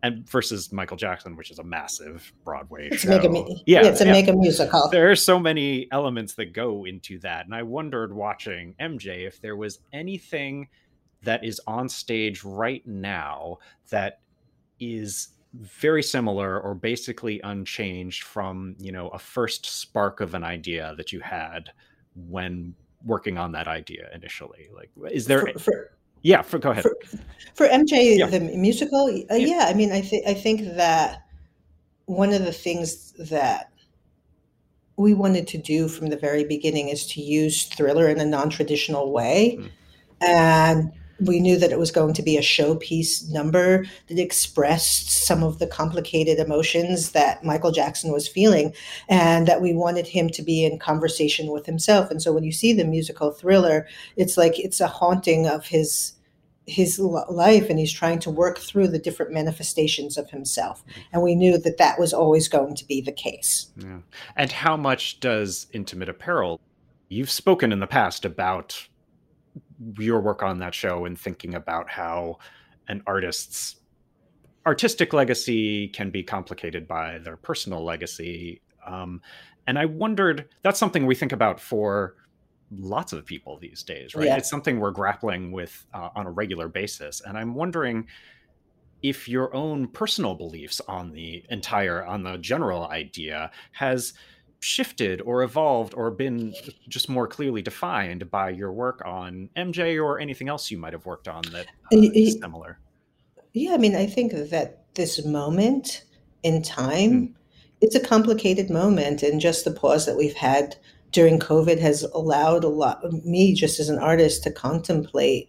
and 0.02 0.28
versus 0.28 0.70
Michael 0.72 0.98
Jackson, 0.98 1.36
which 1.36 1.50
is 1.50 1.58
a 1.58 1.64
massive 1.64 2.30
Broadway 2.44 2.90
it's 2.92 3.02
show. 3.02 3.18
Make 3.18 3.24
a, 3.24 3.54
yeah, 3.66 3.86
it's 3.86 4.00
a 4.02 4.04
yeah. 4.04 4.12
make 4.12 4.28
a 4.28 4.34
musical. 4.34 4.88
There 4.90 5.10
are 5.10 5.16
so 5.16 5.38
many 5.38 5.88
elements 5.90 6.34
that 6.34 6.52
go 6.52 6.84
into 6.84 7.18
that, 7.20 7.46
and 7.46 7.54
I 7.54 7.62
wondered 7.62 8.12
watching 8.14 8.74
MJ 8.78 9.26
if 9.26 9.40
there 9.40 9.56
was 9.56 9.80
anything 9.92 10.68
that 11.22 11.44
is 11.44 11.60
on 11.66 11.88
stage 11.88 12.44
right 12.44 12.86
now 12.86 13.58
that 13.90 14.20
is 14.80 15.28
very 15.54 16.02
similar 16.02 16.60
or 16.60 16.74
basically 16.74 17.40
unchanged 17.42 18.22
from 18.22 18.76
you 18.78 18.92
know 18.92 19.08
a 19.08 19.18
first 19.18 19.64
spark 19.64 20.20
of 20.20 20.34
an 20.34 20.44
idea 20.44 20.94
that 20.96 21.12
you 21.12 21.20
had 21.20 21.70
when 22.28 22.74
working 23.04 23.38
on 23.38 23.52
that 23.52 23.68
idea 23.68 24.08
initially 24.14 24.68
like 24.74 24.90
is 25.10 25.26
there 25.26 25.46
for, 25.52 25.58
for, 25.58 25.90
yeah 26.22 26.42
for, 26.42 26.58
go 26.58 26.70
ahead 26.70 26.82
for, 26.82 26.96
for 27.54 27.68
mj 27.68 28.18
yeah. 28.18 28.26
the 28.26 28.40
musical 28.40 29.06
uh, 29.30 29.34
yeah. 29.34 29.46
yeah. 29.46 29.66
i 29.68 29.74
mean 29.74 29.92
i 29.92 30.00
think 30.00 30.26
i 30.26 30.34
think 30.34 30.60
that 30.76 31.22
one 32.06 32.32
of 32.32 32.44
the 32.44 32.52
things 32.52 33.12
that 33.12 33.70
we 34.96 35.14
wanted 35.14 35.46
to 35.46 35.58
do 35.58 35.88
from 35.88 36.08
the 36.08 36.16
very 36.16 36.44
beginning 36.44 36.88
is 36.88 37.06
to 37.06 37.20
use 37.20 37.64
thriller 37.64 38.08
in 38.08 38.20
a 38.20 38.24
non-traditional 38.24 39.12
way 39.12 39.58
mm. 39.58 39.70
and 40.20 40.92
we 41.20 41.40
knew 41.40 41.58
that 41.58 41.72
it 41.72 41.78
was 41.78 41.90
going 41.90 42.14
to 42.14 42.22
be 42.22 42.36
a 42.36 42.42
showpiece 42.42 43.28
number 43.30 43.84
that 44.08 44.18
expressed 44.18 45.10
some 45.10 45.42
of 45.42 45.58
the 45.58 45.66
complicated 45.66 46.38
emotions 46.38 47.12
that 47.12 47.44
Michael 47.44 47.72
Jackson 47.72 48.12
was 48.12 48.28
feeling, 48.28 48.74
and 49.08 49.46
that 49.48 49.62
we 49.62 49.72
wanted 49.72 50.06
him 50.06 50.28
to 50.30 50.42
be 50.42 50.64
in 50.64 50.78
conversation 50.78 51.50
with 51.50 51.66
himself. 51.66 52.10
And 52.10 52.20
so 52.20 52.32
when 52.32 52.44
you 52.44 52.52
see 52.52 52.72
the 52.72 52.84
musical 52.84 53.30
thriller, 53.30 53.86
it's 54.16 54.36
like 54.36 54.58
it's 54.58 54.80
a 54.80 54.86
haunting 54.86 55.46
of 55.46 55.66
his 55.66 56.12
his 56.66 56.98
life 56.98 57.70
and 57.70 57.78
he's 57.78 57.92
trying 57.92 58.18
to 58.18 58.30
work 58.30 58.58
through 58.58 58.88
the 58.88 58.98
different 58.98 59.32
manifestations 59.32 60.18
of 60.18 60.30
himself 60.30 60.84
and 61.12 61.22
we 61.22 61.34
knew 61.34 61.56
that 61.58 61.78
that 61.78 61.96
was 61.96 62.12
always 62.12 62.48
going 62.48 62.74
to 62.74 62.84
be 62.84 63.00
the 63.00 63.12
case 63.12 63.68
yeah. 63.76 63.98
and 64.36 64.50
how 64.50 64.76
much 64.76 65.20
does 65.20 65.68
intimate 65.72 66.08
apparel 66.08 66.60
you've 67.08 67.30
spoken 67.30 67.70
in 67.70 67.78
the 67.78 67.86
past 67.86 68.24
about 68.24 68.88
your 69.98 70.20
work 70.20 70.42
on 70.42 70.58
that 70.60 70.74
show 70.74 71.04
and 71.04 71.18
thinking 71.18 71.54
about 71.54 71.90
how 71.90 72.38
an 72.88 73.02
artist's 73.06 73.76
artistic 74.66 75.12
legacy 75.12 75.88
can 75.88 76.10
be 76.10 76.22
complicated 76.22 76.88
by 76.88 77.18
their 77.18 77.36
personal 77.36 77.84
legacy. 77.84 78.60
Um, 78.86 79.20
and 79.66 79.78
I 79.78 79.84
wondered 79.84 80.48
that's 80.62 80.78
something 80.78 81.06
we 81.06 81.14
think 81.14 81.32
about 81.32 81.60
for 81.60 82.14
lots 82.70 83.12
of 83.12 83.24
people 83.24 83.58
these 83.58 83.82
days, 83.82 84.14
right? 84.14 84.26
Yeah. 84.26 84.36
It's 84.36 84.50
something 84.50 84.80
we're 84.80 84.90
grappling 84.90 85.52
with 85.52 85.86
uh, 85.94 86.08
on 86.16 86.26
a 86.26 86.30
regular 86.30 86.68
basis. 86.68 87.20
And 87.24 87.38
I'm 87.38 87.54
wondering 87.54 88.06
if 89.02 89.28
your 89.28 89.54
own 89.54 89.86
personal 89.88 90.34
beliefs 90.34 90.80
on 90.88 91.12
the 91.12 91.44
entire, 91.50 92.04
on 92.04 92.22
the 92.22 92.38
general 92.38 92.88
idea 92.88 93.50
has 93.72 94.14
shifted 94.60 95.20
or 95.20 95.42
evolved 95.42 95.94
or 95.94 96.10
been 96.10 96.54
just 96.88 97.08
more 97.08 97.26
clearly 97.26 97.62
defined 97.62 98.30
by 98.30 98.50
your 98.50 98.72
work 98.72 99.02
on 99.04 99.48
MJ 99.56 100.02
or 100.02 100.18
anything 100.18 100.48
else 100.48 100.70
you 100.70 100.78
might 100.78 100.92
have 100.92 101.06
worked 101.06 101.28
on 101.28 101.42
that 101.52 101.66
uh, 101.92 101.96
is 101.98 102.38
similar? 102.40 102.78
Yeah, 103.52 103.74
I 103.74 103.78
mean, 103.78 103.94
I 103.94 104.06
think 104.06 104.32
that 104.32 104.94
this 104.94 105.24
moment 105.24 106.04
in 106.42 106.62
time, 106.62 107.10
mm. 107.10 107.32
it's 107.80 107.94
a 107.94 108.00
complicated 108.00 108.70
moment, 108.70 109.22
and 109.22 109.40
just 109.40 109.64
the 109.64 109.70
pause 109.70 110.06
that 110.06 110.16
we've 110.16 110.34
had 110.34 110.76
during 111.12 111.38
COVID 111.38 111.78
has 111.78 112.02
allowed 112.02 112.64
a 112.64 112.68
lot 112.68 113.02
of 113.04 113.24
me, 113.24 113.54
just 113.54 113.80
as 113.80 113.88
an 113.88 113.98
artist, 113.98 114.42
to 114.42 114.50
contemplate 114.50 115.48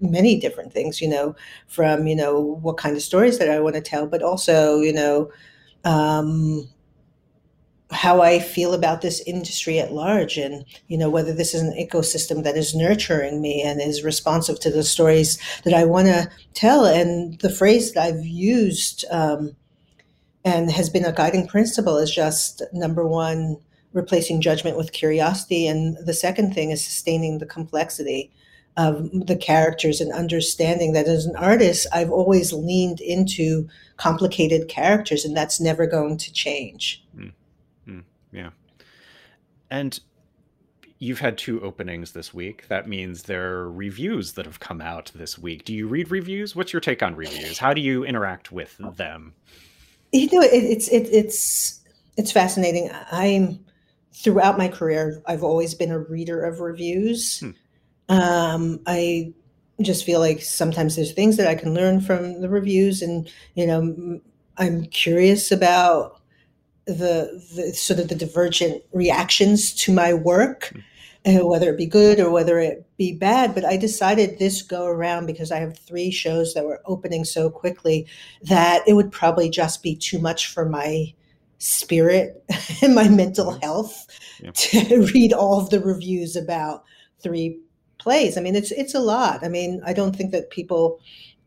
many 0.00 0.38
different 0.38 0.72
things. 0.72 1.00
You 1.00 1.08
know, 1.08 1.34
from 1.66 2.06
you 2.06 2.16
know 2.16 2.38
what 2.38 2.76
kind 2.76 2.96
of 2.96 3.02
stories 3.02 3.38
that 3.38 3.50
I 3.50 3.60
want 3.60 3.76
to 3.76 3.80
tell, 3.80 4.06
but 4.06 4.22
also 4.22 4.80
you 4.80 4.92
know. 4.92 5.30
Um, 5.82 6.68
how 7.90 8.22
I 8.22 8.38
feel 8.38 8.72
about 8.72 9.00
this 9.00 9.20
industry 9.26 9.78
at 9.78 9.92
large, 9.92 10.36
and 10.36 10.64
you 10.88 10.96
know 10.96 11.10
whether 11.10 11.32
this 11.32 11.54
is 11.54 11.62
an 11.62 11.74
ecosystem 11.74 12.44
that 12.44 12.56
is 12.56 12.74
nurturing 12.74 13.40
me 13.40 13.62
and 13.62 13.80
is 13.80 14.04
responsive 14.04 14.60
to 14.60 14.70
the 14.70 14.84
stories 14.84 15.38
that 15.64 15.74
I 15.74 15.84
want 15.84 16.06
to 16.06 16.30
tell. 16.54 16.84
And 16.84 17.38
the 17.40 17.50
phrase 17.50 17.92
that 17.92 18.02
I've 18.02 18.24
used 18.24 19.04
um, 19.10 19.56
and 20.44 20.70
has 20.70 20.88
been 20.88 21.04
a 21.04 21.12
guiding 21.12 21.46
principle 21.46 21.98
is 21.98 22.14
just 22.14 22.62
number 22.72 23.06
one, 23.06 23.56
replacing 23.92 24.40
judgment 24.40 24.76
with 24.76 24.92
curiosity, 24.92 25.66
and 25.66 25.96
the 26.06 26.14
second 26.14 26.54
thing 26.54 26.70
is 26.70 26.84
sustaining 26.84 27.38
the 27.38 27.46
complexity 27.46 28.30
of 28.76 29.10
the 29.26 29.36
characters 29.36 30.00
and 30.00 30.12
understanding 30.12 30.92
that 30.92 31.08
as 31.08 31.26
an 31.26 31.36
artist, 31.36 31.86
I've 31.92 32.10
always 32.10 32.52
leaned 32.52 33.00
into 33.00 33.68
complicated 33.96 34.68
characters, 34.68 35.24
and 35.24 35.36
that's 35.36 35.60
never 35.60 35.86
going 35.86 36.16
to 36.18 36.32
change. 36.32 37.04
Mm. 37.16 37.32
Yeah. 38.32 38.50
And 39.70 39.98
you've 40.98 41.20
had 41.20 41.38
two 41.38 41.62
openings 41.62 42.12
this 42.12 42.32
week. 42.34 42.68
That 42.68 42.88
means 42.88 43.24
there 43.24 43.54
are 43.56 43.72
reviews 43.72 44.32
that 44.32 44.46
have 44.46 44.60
come 44.60 44.80
out 44.80 45.10
this 45.14 45.38
week. 45.38 45.64
Do 45.64 45.74
you 45.74 45.88
read 45.88 46.10
reviews? 46.10 46.54
What's 46.54 46.72
your 46.72 46.80
take 46.80 47.02
on 47.02 47.16
reviews? 47.16 47.58
How 47.58 47.74
do 47.74 47.80
you 47.80 48.04
interact 48.04 48.52
with 48.52 48.76
them? 48.96 49.34
You 50.12 50.28
know, 50.32 50.42
it, 50.42 50.52
it's 50.52 50.88
it, 50.88 51.08
it's 51.12 51.80
it's 52.16 52.32
fascinating. 52.32 52.90
I'm 53.10 53.64
throughout 54.12 54.58
my 54.58 54.68
career, 54.68 55.22
I've 55.26 55.44
always 55.44 55.74
been 55.74 55.90
a 55.90 55.98
reader 55.98 56.42
of 56.44 56.60
reviews. 56.60 57.40
Hmm. 57.40 57.50
Um, 58.08 58.80
I 58.86 59.32
just 59.80 60.04
feel 60.04 60.20
like 60.20 60.42
sometimes 60.42 60.96
there's 60.96 61.12
things 61.12 61.36
that 61.36 61.46
I 61.46 61.54
can 61.54 61.72
learn 61.72 62.00
from 62.00 62.40
the 62.40 62.48
reviews, 62.48 63.02
and 63.02 63.30
you 63.54 63.66
know, 63.66 64.20
I'm 64.58 64.84
curious 64.86 65.50
about 65.50 66.19
the, 66.94 67.42
the 67.54 67.72
sort 67.74 68.00
of 68.00 68.08
the 68.08 68.14
divergent 68.14 68.82
reactions 68.92 69.72
to 69.74 69.92
my 69.92 70.14
work, 70.14 70.72
uh, 71.26 71.46
whether 71.46 71.70
it 71.70 71.76
be 71.76 71.86
good 71.86 72.20
or 72.20 72.30
whether 72.30 72.58
it 72.58 72.86
be 72.96 73.12
bad. 73.12 73.54
But 73.54 73.64
I 73.64 73.76
decided 73.76 74.38
this 74.38 74.62
go 74.62 74.86
around 74.86 75.26
because 75.26 75.52
I 75.52 75.58
have 75.58 75.78
three 75.78 76.10
shows 76.10 76.54
that 76.54 76.64
were 76.64 76.82
opening 76.86 77.24
so 77.24 77.50
quickly 77.50 78.06
that 78.42 78.82
it 78.86 78.94
would 78.94 79.12
probably 79.12 79.50
just 79.50 79.82
be 79.82 79.96
too 79.96 80.18
much 80.18 80.46
for 80.46 80.68
my 80.68 81.12
spirit 81.58 82.42
and 82.82 82.94
my 82.94 83.08
mental 83.08 83.58
health 83.60 84.06
yeah. 84.42 84.50
to 84.54 85.06
read 85.12 85.32
all 85.32 85.60
of 85.60 85.70
the 85.70 85.80
reviews 85.80 86.36
about 86.36 86.84
three 87.22 87.58
plays. 87.98 88.36
I 88.36 88.40
mean, 88.40 88.56
it's 88.56 88.72
it's 88.72 88.94
a 88.94 89.00
lot. 89.00 89.44
I 89.44 89.48
mean, 89.48 89.82
I 89.84 89.92
don't 89.92 90.16
think 90.16 90.32
that 90.32 90.50
people 90.50 90.98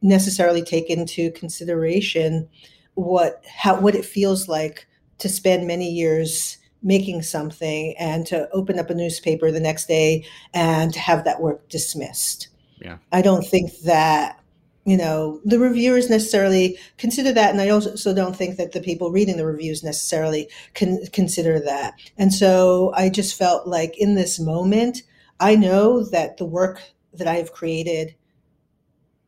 necessarily 0.01 0.61
take 0.61 0.89
into 0.89 1.31
consideration 1.31 2.47
what 2.93 3.43
how 3.47 3.79
what 3.79 3.95
it 3.95 4.05
feels 4.05 4.47
like 4.47 4.87
to 5.23 5.29
spend 5.29 5.65
many 5.65 5.89
years 5.89 6.57
making 6.83 7.21
something 7.21 7.95
and 7.97 8.27
to 8.27 8.49
open 8.51 8.77
up 8.77 8.89
a 8.89 8.93
newspaper 8.93 9.49
the 9.51 9.59
next 9.59 9.87
day 9.87 10.25
and 10.53 10.93
to 10.93 10.99
have 10.99 11.23
that 11.23 11.41
work 11.41 11.67
dismissed. 11.69 12.49
Yeah. 12.79 12.97
I 13.13 13.21
don't 13.21 13.45
think 13.45 13.71
that 13.85 14.37
you 14.85 14.97
know 14.97 15.39
the 15.45 15.59
reviewers 15.59 16.09
necessarily 16.09 16.77
consider 16.97 17.31
that 17.31 17.51
and 17.51 17.61
i 17.61 17.69
also 17.69 18.13
don't 18.13 18.35
think 18.35 18.57
that 18.57 18.73
the 18.73 18.81
people 18.81 19.11
reading 19.11 19.37
the 19.37 19.45
reviews 19.45 19.81
necessarily 19.81 20.49
can 20.73 21.05
consider 21.13 21.57
that 21.57 21.93
and 22.17 22.33
so 22.33 22.91
i 22.93 23.07
just 23.07 23.37
felt 23.37 23.65
like 23.65 23.97
in 23.97 24.15
this 24.15 24.41
moment 24.41 25.03
i 25.39 25.55
know 25.55 26.03
that 26.03 26.35
the 26.35 26.43
work 26.43 26.81
that 27.13 27.29
i 27.29 27.35
have 27.35 27.53
created 27.53 28.13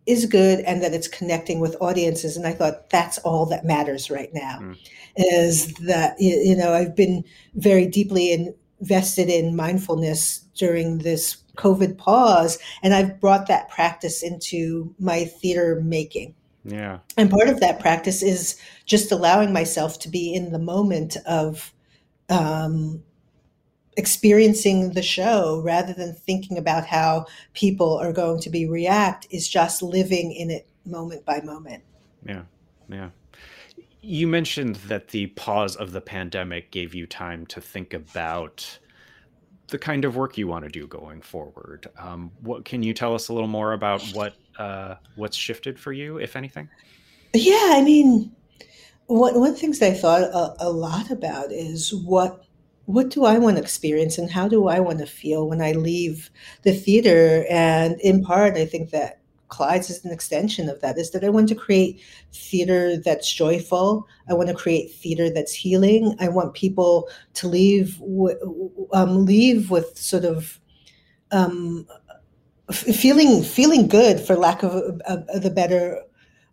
is 0.05 0.25
good 0.25 0.59
and 0.59 0.83
that 0.83 0.93
it's 0.93 1.07
connecting 1.07 1.61
with 1.61 1.77
audiences 1.79 2.35
and 2.35 2.45
i 2.45 2.51
thought 2.51 2.89
that's 2.89 3.17
all 3.19 3.45
that 3.45 3.63
matters 3.63 4.11
right 4.11 4.33
now 4.33 4.59
mm. 4.61 4.77
Is 5.17 5.73
that 5.75 6.15
you 6.19 6.55
know 6.55 6.73
i've 6.73 6.95
been 6.95 7.23
very 7.55 7.85
deeply 7.85 8.31
invested 8.79 9.29
in 9.29 9.55
mindfulness 9.55 10.39
during 10.55 10.99
this 10.99 11.37
covid 11.55 11.97
pause 11.97 12.57
and 12.83 12.93
i've 12.93 13.19
brought 13.19 13.47
that 13.47 13.69
practice 13.69 14.21
into 14.21 14.93
my 14.99 15.23
theater 15.25 15.81
making 15.83 16.33
yeah 16.65 16.99
and 17.17 17.29
part 17.29 17.47
of 17.47 17.59
that 17.59 17.79
practice 17.79 18.21
is 18.21 18.59
just 18.85 19.11
allowing 19.11 19.53
myself 19.53 19.99
to 19.99 20.09
be 20.09 20.33
in 20.33 20.51
the 20.51 20.59
moment 20.59 21.15
of 21.25 21.71
um, 22.29 23.03
experiencing 23.97 24.91
the 24.91 25.01
show 25.01 25.61
rather 25.63 25.93
than 25.93 26.13
thinking 26.13 26.57
about 26.57 26.85
how 26.85 27.25
people 27.53 27.97
are 27.97 28.11
going 28.11 28.41
to 28.41 28.49
be 28.49 28.65
react 28.65 29.27
is 29.29 29.47
just 29.47 29.81
living 29.81 30.31
in 30.33 30.51
it 30.51 30.67
moment 30.85 31.25
by 31.25 31.41
moment. 31.41 31.83
Yeah. 32.25 32.43
Yeah. 32.89 33.09
You 34.07 34.27
mentioned 34.27 34.75
that 34.87 35.07
the 35.07 35.27
pause 35.27 35.75
of 35.75 35.91
the 35.91 36.01
pandemic 36.01 36.69
gave 36.69 36.93
you 36.93 37.07
time 37.07 37.47
to 37.47 37.59
think 37.59 37.93
about 37.93 38.77
the 39.69 39.79
kind 39.79 40.05
of 40.05 40.15
work 40.15 40.37
you 40.37 40.47
want 40.47 40.63
to 40.63 40.69
do 40.69 40.85
going 40.85 41.21
forward. 41.21 41.87
Um, 41.97 42.31
what 42.41 42.65
can 42.65 42.83
you 42.83 42.93
tell 42.93 43.15
us 43.15 43.29
a 43.29 43.33
little 43.33 43.47
more 43.47 43.73
about 43.73 44.03
what 44.13 44.35
uh, 44.59 44.95
what's 45.15 45.35
shifted 45.35 45.79
for 45.79 45.91
you, 45.91 46.17
if 46.17 46.35
anything? 46.35 46.69
Yeah, 47.33 47.71
I 47.71 47.81
mean, 47.81 48.31
one 49.07 49.39
one 49.39 49.49
of 49.49 49.55
the 49.55 49.59
things 49.59 49.81
I 49.81 49.91
thought 49.91 50.21
a, 50.21 50.55
a 50.59 50.69
lot 50.69 51.09
about 51.09 51.51
is 51.51 51.93
what 51.93 52.45
what 52.85 53.09
do 53.09 53.25
I 53.25 53.39
want 53.39 53.57
to 53.57 53.63
experience 53.63 54.19
and 54.19 54.29
how 54.29 54.47
do 54.47 54.67
I 54.67 54.79
want 54.79 54.99
to 54.99 55.07
feel 55.07 55.49
when 55.49 55.61
I 55.61 55.71
leave 55.71 56.29
the 56.61 56.73
theater? 56.73 57.45
And 57.49 57.99
in 58.01 58.23
part, 58.23 58.55
I 58.55 58.65
think 58.65 58.91
that 58.91 59.19
Clyde's 59.49 59.89
is 59.89 60.03
an 60.03 60.11
extension 60.11 60.69
of 60.69 60.81
that. 60.81 60.97
Is 60.97 61.11
that 61.11 61.23
I 61.23 61.29
want 61.29 61.49
to 61.49 61.55
create 61.55 62.01
theater 62.33 62.97
that's 62.97 63.31
joyful. 63.31 64.07
I 64.29 64.33
want 64.33 64.49
to 64.49 64.55
create 64.55 64.91
theater 64.91 65.29
that's 65.29 65.53
healing. 65.53 66.15
I 66.19 66.29
want 66.29 66.53
people 66.53 67.09
to 67.35 67.47
leave 67.47 68.01
um, 68.93 69.25
leave 69.25 69.69
with 69.69 69.97
sort 69.97 70.25
of 70.25 70.59
um, 71.31 71.87
feeling 72.71 73.43
feeling 73.43 73.87
good, 73.87 74.19
for 74.19 74.35
lack 74.35 74.63
of 74.63 74.73
a, 74.73 75.23
a, 75.29 75.39
the 75.39 75.49
better 75.49 76.01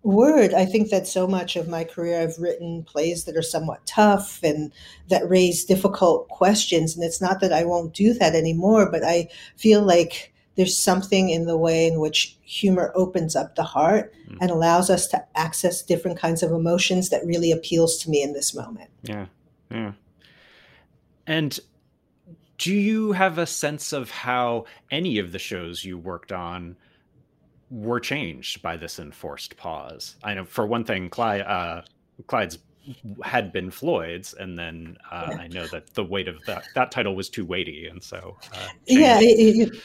word. 0.03 0.53
I 0.53 0.65
think 0.65 0.91
that 0.91 1.07
so 1.07 1.27
much 1.27 1.57
of 1.57 1.69
my 1.69 1.85
career, 1.85 2.21
I've 2.21 2.39
written 2.39 2.83
plays 2.85 3.25
that 3.25 3.37
are 3.37 3.43
somewhat 3.43 3.87
tough 3.87 4.43
and 4.43 4.73
that 5.09 5.29
raise 5.29 5.65
difficult 5.65 6.29
questions. 6.29 6.95
And 6.95 7.05
it's 7.05 7.21
not 7.21 7.41
that 7.41 7.53
I 7.53 7.65
won't 7.65 7.95
do 7.95 8.13
that 8.15 8.35
anymore, 8.35 8.91
but 8.91 9.05
I 9.05 9.29
feel 9.57 9.83
like 9.83 10.32
there's 10.57 10.77
something 10.77 11.31
in 11.31 11.47
the 11.47 11.57
way 11.57 11.87
in 11.87 12.01
which 12.01 12.37
humor 12.43 12.93
opens 12.95 13.35
up 13.35 13.55
the 13.55 13.63
heart 13.63 14.13
mm. 14.29 14.37
and 14.41 14.51
allows 14.51 14.91
us 14.91 15.07
to 15.09 15.25
access 15.35 15.83
different 15.83 16.19
kinds 16.19 16.43
of 16.43 16.53
emotions 16.53 17.09
that 17.11 17.25
really 17.25 17.51
appeals 17.51 17.97
to 17.99 18.11
me 18.11 18.23
in 18.23 18.33
this 18.33 18.55
moment. 18.55 18.91
Yeah. 19.03 19.27
Yeah. 19.71 19.93
And 21.27 21.59
do 22.59 22.75
you 22.75 23.13
have 23.13 23.39
a 23.39 23.47
sense 23.47 23.93
of 23.93 24.11
how 24.11 24.67
any 24.91 25.19
of 25.19 25.33
the 25.33 25.39
shows 25.39 25.85
you 25.85 25.97
worked 25.97 26.33
on 26.33 26.77
were 27.73 28.01
changed 28.01 28.61
by 28.61 28.77
this 28.77 28.99
enforced 28.99 29.57
pause. 29.57 30.17
I 30.23 30.35
know 30.35 30.45
for 30.45 30.67
one 30.67 30.85
thing, 30.85 31.09
Clyde, 31.09 31.41
uh, 31.41 31.83
Clyde's 32.27 32.59
had 33.23 33.53
been 33.53 33.71
Floyd's, 33.71 34.35
and 34.35 34.59
then 34.59 34.99
uh. 35.11 35.35
I 35.39 35.49
know 35.49 35.67
that 35.69 35.95
the 35.95 36.05
weight 36.05 36.29
of 36.29 36.45
that 36.47 36.67
that 36.75 36.91
title 36.91 37.17
was 37.17 37.31
too 37.31 37.47
weighty, 37.47 37.87
and 37.87 38.03
so 38.03 38.37
uh, 38.53 38.69
yeah, 38.87 39.19
it, 39.21 39.71
it, 39.73 39.83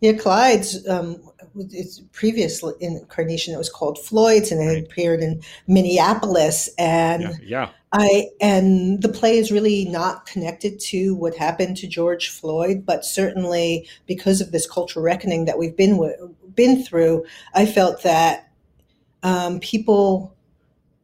yeah, 0.00 0.12
Clyde's 0.12 0.86
um, 0.88 1.20
its 1.56 2.00
previous 2.12 2.62
incarnation 2.80 3.54
it 3.54 3.58
was 3.58 3.70
called 3.70 3.98
Floyd's, 3.98 4.52
and 4.52 4.62
it 4.62 4.66
right. 4.66 4.84
appeared 4.84 5.20
in 5.20 5.42
Minneapolis, 5.66 6.68
and 6.78 7.22
yeah, 7.22 7.30
yeah, 7.42 7.70
I 7.92 8.26
and 8.40 9.02
the 9.02 9.08
play 9.08 9.38
is 9.38 9.50
really 9.50 9.86
not 9.86 10.26
connected 10.26 10.78
to 10.80 11.14
what 11.14 11.36
happened 11.36 11.76
to 11.78 11.88
George 11.88 12.28
Floyd, 12.28 12.84
but 12.86 13.04
certainly 13.04 13.88
because 14.06 14.40
of 14.40 14.52
this 14.52 14.68
cultural 14.68 15.04
reckoning 15.04 15.46
that 15.46 15.58
we've 15.58 15.76
been 15.76 16.34
been 16.54 16.84
through, 16.84 17.24
I 17.54 17.66
felt 17.66 18.02
that 18.02 18.52
um, 19.22 19.58
people, 19.60 20.36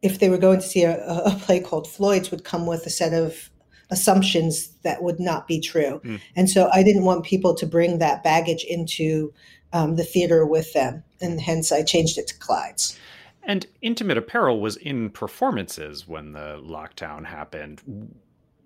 if 0.01 0.19
they 0.19 0.29
were 0.29 0.37
going 0.37 0.59
to 0.59 0.67
see 0.67 0.83
a, 0.83 1.03
a, 1.05 1.31
play 1.41 1.59
called 1.59 1.87
Floyd's, 1.87 2.31
would 2.31 2.45
come 2.45 2.65
with 2.65 2.85
a 2.85 2.89
set 2.89 3.13
of 3.13 3.49
assumptions 3.91 4.69
that 4.83 5.03
would 5.03 5.19
not 5.19 5.47
be 5.47 5.59
true, 5.59 6.01
mm. 6.03 6.19
and 6.35 6.49
so 6.49 6.69
I 6.73 6.83
didn't 6.83 7.03
want 7.03 7.25
people 7.25 7.53
to 7.55 7.65
bring 7.65 7.99
that 7.99 8.23
baggage 8.23 8.63
into 8.63 9.33
um, 9.73 9.95
the 9.95 10.03
theater 10.03 10.45
with 10.45 10.71
them, 10.73 11.03
and 11.21 11.39
hence 11.41 11.71
I 11.71 11.83
changed 11.83 12.17
it 12.17 12.27
to 12.27 12.37
Clyde's. 12.37 12.97
And 13.43 13.67
Intimate 13.81 14.17
Apparel 14.17 14.59
was 14.59 14.75
in 14.77 15.11
performances 15.11 16.07
when 16.07 16.31
the 16.31 16.59
lockdown 16.63 17.25
happened. 17.25 18.15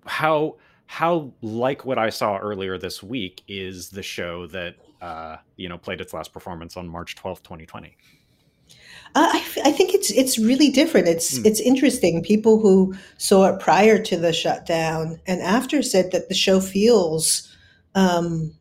How 0.06 0.56
how 0.86 1.32
like 1.42 1.86
what 1.86 2.00
I 2.00 2.10
saw 2.10 2.38
earlier 2.38 2.78
this 2.78 3.04
week 3.04 3.44
is 3.48 3.90
the 3.90 4.02
show 4.02 4.48
that 4.48 4.76
uh, 5.02 5.38
you 5.58 5.68
know 5.68 5.78
played 5.78 6.02
its 6.02 6.14
last 6.14 6.32
performance 6.34 6.78
on 6.78 6.88
March 6.88 7.16
twelfth, 7.16 7.44
twenty 7.44 7.66
twenty. 7.66 7.98
Uh, 9.16 9.30
I, 9.34 9.38
I, 9.66 9.72
think 9.72 9.94
it's 9.94 10.12
it's 10.12 10.38
really 10.38 10.70
different. 10.70 11.08
It's 11.08 11.40
mm. 11.40 11.46
it's 11.46 11.60
interesting. 11.60 12.24
People 12.24 12.60
who 12.60 12.96
saw 13.18 13.48
it 13.48 13.60
prior 13.60 14.02
to 14.04 14.18
the 14.18 14.32
shutdown 14.32 15.20
and 15.26 15.42
after 15.42 15.82
said 15.82 16.12
that 16.12 16.30
the 16.30 16.36
show 16.36 16.60
feels 16.62 17.56
um, 17.96 18.54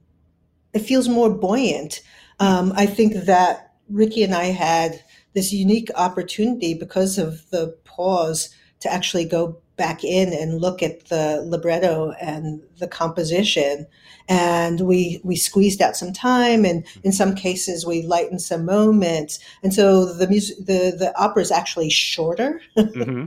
it 0.72 0.80
feels 0.80 1.08
more 1.08 1.30
buoyant. 1.30 2.00
Um, 2.40 2.72
I 2.76 2.86
think 2.86 3.14
that 3.24 3.74
Ricky 3.88 4.22
and 4.22 4.34
I 4.34 4.46
had 4.46 5.02
this 5.34 5.52
unique 5.52 5.90
opportunity 5.94 6.74
because 6.74 7.18
of 7.18 7.48
the 7.50 7.76
pause 7.84 8.48
to 8.80 8.92
actually 8.92 9.24
go 9.24 9.60
back 9.78 10.04
in 10.04 10.32
and 10.32 10.60
look 10.60 10.82
at 10.82 11.06
the 11.06 11.42
libretto 11.46 12.10
and 12.20 12.60
the 12.78 12.88
composition 12.88 13.86
and 14.28 14.82
we 14.82 15.20
we 15.24 15.36
squeezed 15.36 15.80
out 15.80 15.96
some 15.96 16.12
time 16.12 16.64
and 16.66 16.84
in 17.02 17.12
some 17.12 17.34
cases 17.34 17.86
we 17.86 18.02
lightened 18.02 18.42
some 18.42 18.66
moments 18.66 19.38
and 19.62 19.72
so 19.72 20.04
the 20.04 20.28
music 20.28 20.58
the 20.58 20.94
the 20.98 21.12
opera 21.16 21.40
is 21.40 21.50
actually 21.50 21.88
shorter 21.88 22.60
mm-hmm. 22.76 23.24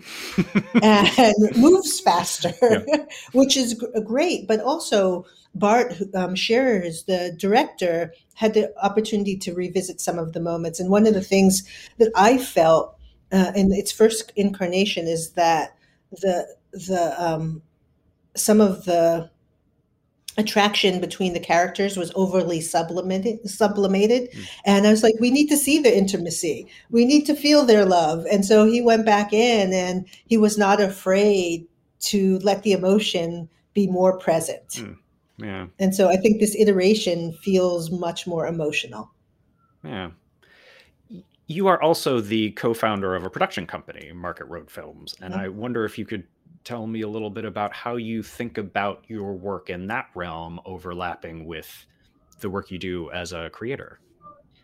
and 0.84 1.58
moves 1.58 2.00
faster 2.02 2.54
yeah. 2.62 3.06
which 3.32 3.58
is 3.58 3.84
great 4.06 4.48
but 4.48 4.60
also 4.60 5.26
Bart 5.54 5.92
um, 6.16 6.36
the 6.36 7.36
director, 7.38 8.14
had 8.36 8.54
the 8.54 8.74
opportunity 8.82 9.36
to 9.36 9.54
revisit 9.54 10.00
some 10.00 10.18
of 10.18 10.32
the 10.32 10.40
moments. 10.40 10.80
And 10.80 10.90
one 10.90 11.06
of 11.06 11.14
the 11.14 11.22
things 11.22 11.64
that 11.98 12.10
I 12.16 12.38
felt 12.38 12.96
uh, 13.34 13.52
in 13.54 13.74
its 13.74 13.92
first 13.92 14.32
incarnation 14.38 15.08
is 15.08 15.32
that 15.32 15.76
the 16.12 16.56
the 16.72 17.16
um, 17.18 17.62
some 18.36 18.62
of 18.62 18.86
the 18.86 19.30
attraction 20.38 21.02
between 21.02 21.34
the 21.34 21.40
characters 21.40 21.98
was 21.98 22.12
overly 22.16 22.62
sublimated 22.62 23.38
sublimated 23.50 24.32
mm. 24.32 24.46
and 24.66 24.88
i 24.88 24.90
was 24.90 25.04
like 25.04 25.14
we 25.20 25.30
need 25.30 25.48
to 25.48 25.58
see 25.58 25.78
the 25.78 25.96
intimacy 25.96 26.66
we 26.90 27.04
need 27.04 27.26
to 27.26 27.36
feel 27.36 27.66
their 27.66 27.86
love 27.86 28.26
and 28.32 28.46
so 28.46 28.64
he 28.66 28.82
went 28.82 29.06
back 29.06 29.34
in 29.34 29.74
and 29.74 30.06
he 30.28 30.38
was 30.38 30.58
not 30.58 30.80
afraid 30.80 31.68
to 32.00 32.40
let 32.40 32.64
the 32.64 32.72
emotion 32.72 33.50
be 33.74 33.88
more 33.88 34.18
present 34.18 34.70
mm. 34.70 34.96
Yeah. 35.42 35.68
And 35.80 35.96
so 35.96 36.10
I 36.10 36.18
think 36.18 36.40
this 36.40 36.56
iteration 36.56 37.34
feels 37.34 37.92
much 37.92 38.28
more 38.28 38.48
emotional. 38.48 39.12
Yeah. 39.84 40.12
You 41.52 41.68
are 41.68 41.82
also 41.82 42.22
the 42.22 42.52
co 42.52 42.74
founder 42.74 43.14
of 43.16 43.26
a 43.26 43.30
production 43.30 43.68
company, 43.68 44.12
Market 44.14 44.46
Road 44.46 44.72
Films. 44.72 45.16
And 45.22 45.34
mm-hmm. 45.34 45.44
I 45.44 45.48
wonder 45.50 45.84
if 45.84 45.98
you 45.98 46.06
could 46.06 46.24
tell 46.64 46.88
me 46.88 47.02
a 47.02 47.08
little 47.08 47.30
bit 47.30 47.44
about 47.44 47.74
how 47.74 47.98
you 47.98 48.24
think 48.24 48.58
about 48.58 49.04
your 49.08 49.34
work 49.34 49.70
in 49.70 49.88
that 49.88 50.10
realm 50.16 50.62
overlapping 50.66 51.46
with 51.46 51.86
the 52.40 52.50
work 52.50 52.72
you 52.72 52.80
do 52.80 53.12
as 53.12 53.34
a 53.34 53.50
creator. 53.50 54.00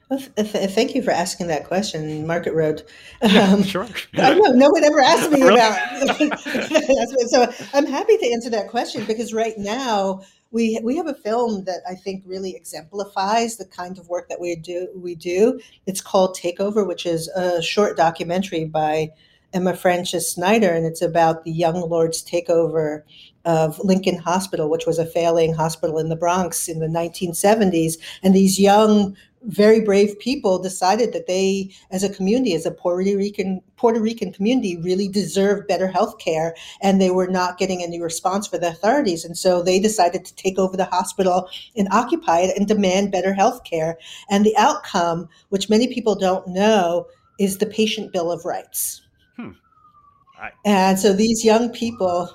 Well, 0.10 0.20
th- 0.20 0.72
thank 0.72 0.96
you 0.96 1.02
for 1.02 1.12
asking 1.12 1.48
that 1.48 1.66
question, 1.66 2.26
Market 2.26 2.54
Road. 2.54 2.84
Um, 3.22 3.32
yeah, 3.32 3.62
sure. 3.64 3.88
I 4.16 4.36
know 4.36 4.52
no 4.52 4.70
one 4.70 4.84
ever 4.84 5.00
asked 5.02 5.32
me 5.32 5.42
about. 5.48 5.78
so 7.30 7.52
I'm 7.74 7.86
happy 7.86 8.16
to 8.18 8.32
answer 8.32 8.50
that 8.52 8.70
question 8.70 9.06
because 9.06 9.34
right 9.34 9.58
now 9.58 10.22
we 10.58 10.80
we 10.82 10.98
have 10.98 11.06
a 11.06 11.14
film 11.14 11.66
that 11.66 11.82
I 11.88 11.94
think 11.94 12.24
really 12.26 12.56
exemplifies 12.56 13.58
the 13.58 13.66
kind 13.66 14.00
of 14.00 14.10
work 14.10 14.28
that 14.28 14.42
we 14.42 14.56
do. 14.56 14.88
We 14.96 15.14
do. 15.14 15.60
It's 15.86 16.02
called 16.02 16.36
Takeover, 16.36 16.86
which 16.88 17.06
is 17.06 17.28
a 17.30 17.62
short 17.62 17.96
documentary 17.96 18.66
by 18.66 19.12
Emma 19.54 19.76
Francis-Snyder, 19.76 20.70
and 20.70 20.84
it's 20.84 21.04
about 21.04 21.44
the 21.44 21.52
Young 21.52 21.76
Lords 21.76 22.26
takeover 22.26 23.04
of 23.48 23.80
Lincoln 23.80 24.18
Hospital, 24.18 24.70
which 24.70 24.86
was 24.86 25.00
a 25.00 25.06
failing 25.06 25.54
hospital 25.54 25.98
in 25.98 26.10
the 26.10 26.18
Bronx 26.18 26.68
in 26.68 26.80
the 26.80 26.88
1970s. 26.88 27.94
And 28.22 28.36
these 28.36 28.60
young 28.60 29.16
very 29.44 29.80
brave 29.80 30.20
people 30.20 30.60
decided 30.60 31.14
that 31.14 31.28
they, 31.28 31.72
as 31.90 32.04
a 32.04 32.14
community, 32.14 32.54
as 32.54 32.66
a 32.66 32.72
Puerto 32.72 33.16
Rican 33.16 33.62
Puerto 33.78 34.02
Rican 34.02 34.34
community, 34.34 34.76
really 34.76 35.08
deserved 35.08 35.68
better 35.68 35.88
health 35.88 36.18
care, 36.18 36.56
and 36.82 37.00
they 37.00 37.10
were 37.10 37.28
not 37.28 37.58
getting 37.58 37.82
any 37.82 38.02
response 38.02 38.48
from 38.48 38.60
the 38.60 38.68
authorities. 38.68 39.24
And 39.24 39.38
so 39.38 39.64
they 39.64 39.80
decided 39.80 40.26
to 40.26 40.36
take 40.36 40.60
over 40.60 40.76
the 40.76 40.86
hospital 40.86 41.48
and 41.78 41.88
occupy 41.92 42.40
it 42.40 42.58
and 42.58 42.68
demand 42.68 43.12
better 43.12 43.34
health 43.34 43.64
care. 43.64 43.98
And 44.30 44.46
the 44.46 44.58
outcome, 44.58 45.30
which 45.50 45.70
many 45.70 45.88
people 45.88 46.16
don't 46.16 46.48
know, 46.48 47.08
is 47.40 47.60
the 47.60 47.68
Patient 47.68 48.12
Bill 48.12 48.30
of 48.30 48.44
Rights. 48.44 49.02
Hmm. 49.38 49.52
I- 50.42 50.52
and 50.66 51.00
so 51.00 51.14
these 51.14 51.46
young 51.46 51.70
people 51.70 52.30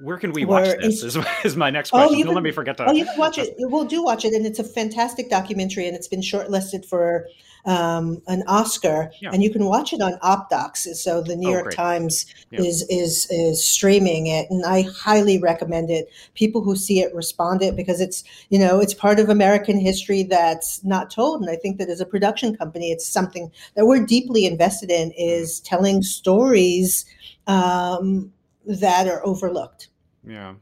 where 0.00 0.18
can 0.18 0.32
we 0.32 0.44
watch 0.44 0.76
this? 0.80 1.02
Is, 1.02 1.16
is 1.44 1.56
my 1.56 1.70
next 1.70 1.90
question. 1.90 2.14
Oh, 2.14 2.16
you 2.16 2.24
can, 2.24 2.34
let 2.34 2.42
me 2.42 2.52
forget 2.52 2.76
to. 2.78 2.86
Oh, 2.86 2.92
you 2.92 3.04
can 3.04 3.18
watch 3.18 3.38
it. 3.38 3.54
We'll 3.58 3.84
do 3.84 4.02
watch 4.02 4.24
it, 4.24 4.32
and 4.34 4.46
it's 4.46 4.58
a 4.58 4.64
fantastic 4.64 5.30
documentary, 5.30 5.86
and 5.86 5.96
it's 5.96 6.08
been 6.08 6.20
shortlisted 6.20 6.84
for 6.86 7.26
um, 7.66 8.22
an 8.26 8.42
Oscar, 8.46 9.10
Yeah. 9.20 9.30
and 9.32 9.42
you 9.42 9.50
can 9.50 9.66
watch 9.66 9.92
it 9.92 10.00
on 10.00 10.14
OpDocs. 10.20 10.94
So 10.96 11.20
the 11.20 11.36
New 11.36 11.48
Oh, 11.48 11.52
York 11.52 11.64
great. 11.64 11.76
Times 11.76 12.24
Yeah. 12.50 12.62
is 12.62 12.86
is 12.88 13.26
is 13.30 13.62
streaming 13.66 14.28
it, 14.28 14.46
and 14.50 14.64
I 14.64 14.82
highly 14.82 15.38
recommend 15.38 15.90
it. 15.90 16.08
People 16.34 16.62
who 16.62 16.74
see 16.74 17.00
it 17.00 17.14
respond 17.14 17.62
it 17.62 17.76
because 17.76 18.00
it's 18.00 18.24
you 18.48 18.58
know 18.58 18.80
it's 18.80 18.94
part 18.94 19.20
of 19.20 19.28
American 19.28 19.78
history 19.78 20.22
that's 20.22 20.82
not 20.84 21.10
told, 21.10 21.42
and 21.42 21.50
I 21.50 21.56
think 21.56 21.76
that 21.78 21.90
as 21.90 22.00
a 22.00 22.06
production 22.06 22.56
company, 22.56 22.90
it's 22.90 23.06
something 23.06 23.50
that 23.74 23.84
we're 23.84 24.06
deeply 24.06 24.46
invested 24.46 24.90
in 24.90 25.10
is 25.12 25.60
telling 25.60 26.02
stories 26.02 27.04
um, 27.46 28.32
that 28.64 29.06
are 29.06 29.20
overlooked. 29.26 29.88
Yeah. 30.30 30.54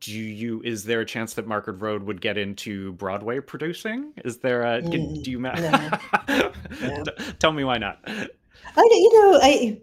Do 0.00 0.12
you 0.12 0.62
is 0.64 0.84
there 0.84 1.00
a 1.00 1.06
chance 1.06 1.34
that 1.34 1.46
Market 1.46 1.72
Road 1.72 2.04
would 2.04 2.20
get 2.20 2.38
into 2.38 2.92
Broadway 2.92 3.40
producing? 3.40 4.12
Is 4.24 4.38
there 4.38 4.62
a 4.62 4.80
can- 4.82 4.92
Mm, 5.16 5.24
do 5.24 5.30
you 5.32 5.38
ma- 5.40 5.54
no. 5.54 7.02
T- 7.04 7.24
Tell 7.40 7.52
me 7.52 7.64
why 7.64 7.78
not. 7.78 7.98
I 8.06 8.88
you 8.90 9.10
know 9.12 9.40
I 9.42 9.80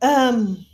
um 0.00 0.64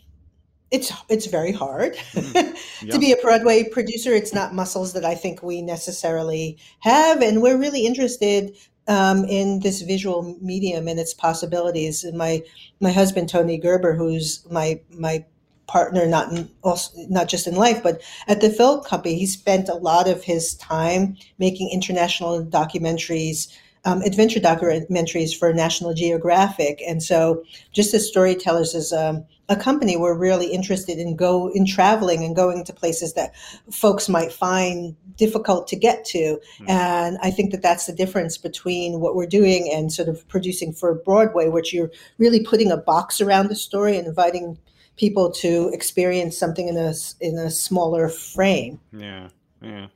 it's 0.70 0.92
it's 1.09 1.27
very 1.27 1.53
hard 1.53 1.96
Yeah. 2.14 2.53
to 2.90 2.98
be 2.98 3.12
a 3.12 3.16
Broadway 3.16 3.64
producer. 3.68 4.12
It's 4.12 4.35
not 4.35 4.55
muscles 4.55 4.92
that 4.92 5.05
I 5.05 5.14
think 5.14 5.42
we 5.42 5.62
necessarily 5.62 6.59
have, 6.81 7.20
and 7.22 7.42
we're 7.42 7.59
really 7.59 7.87
interested 7.87 8.57
um, 8.87 9.24
in 9.24 9.61
this 9.61 9.83
visual 9.83 10.37
medium 10.40 10.88
and 10.88 10.98
its 11.00 11.14
possibilities. 11.14 12.05
And 12.05 12.16
my 12.18 12.42
my 12.81 12.92
husband 12.92 13.29
Tony 13.29 13.57
Gerber, 13.59 13.94
who's 13.94 14.44
my 14.50 14.81
my 14.90 15.24
partner, 15.66 16.07
not 16.07 16.33
in, 16.33 16.48
also, 16.62 16.92
not 17.09 17.29
just 17.29 17.46
in 17.46 17.55
life, 17.55 17.83
but 17.83 18.03
at 18.29 18.40
the 18.40 18.50
film 18.50 18.83
company, 18.83 19.18
he 19.18 19.27
spent 19.27 19.68
a 19.68 19.74
lot 19.74 20.09
of 20.09 20.22
his 20.22 20.55
time 20.55 21.16
making 21.38 21.70
international 21.72 22.44
documentaries. 22.44 23.48
Um, 23.87 24.00
adventure 24.00 24.40
documentaries 24.40 25.38
for 25.38 25.53
National 25.53 25.92
Geographic, 25.92 26.81
and 26.88 27.03
so 27.03 27.44
just 27.70 27.92
as 27.92 28.09
storytellers, 28.09 28.74
as 28.74 28.94
um, 28.94 29.27
a 29.48 29.57
company, 29.57 29.96
we're 29.96 30.16
really 30.16 30.46
interested 30.46 30.98
in 30.98 31.16
go 31.16 31.48
in 31.48 31.66
traveling 31.66 32.24
and 32.24 32.35
going 32.35 32.64
to 32.64 32.72
places 32.72 33.12
that 33.12 33.35
folks 33.70 34.09
might 34.09 34.33
find 34.33 34.96
difficult 35.16 35.68
to 35.68 35.77
get 35.77 36.05
to. 36.07 36.40
And 36.66 37.18
I 37.22 37.31
think 37.31 37.53
that 37.53 37.62
that's 37.62 37.87
the 37.87 37.92
difference 37.92 38.38
between 38.38 39.00
what 39.00 39.14
we're 39.14 39.27
doing 39.27 39.70
and 39.72 39.92
sort 39.92 40.09
of 40.09 40.27
producing 40.29 40.72
for 40.72 40.94
Broadway, 40.94 41.48
which 41.48 41.74
you're 41.74 41.90
really 42.18 42.42
putting 42.42 42.70
a 42.70 42.77
box 42.77 43.20
around 43.20 43.48
the 43.48 43.55
story 43.55 43.98
and 43.98 44.07
inviting 44.07 44.59
people 44.96 45.30
to 45.33 45.70
experience 45.72 46.38
something 46.38 46.68
in 46.68 46.76
a 46.76 46.94
in 47.20 47.38
a 47.38 47.50
smaller 47.50 48.09
frame. 48.09 48.80
Yeah. 48.92 49.28
Yeah. 49.62 49.87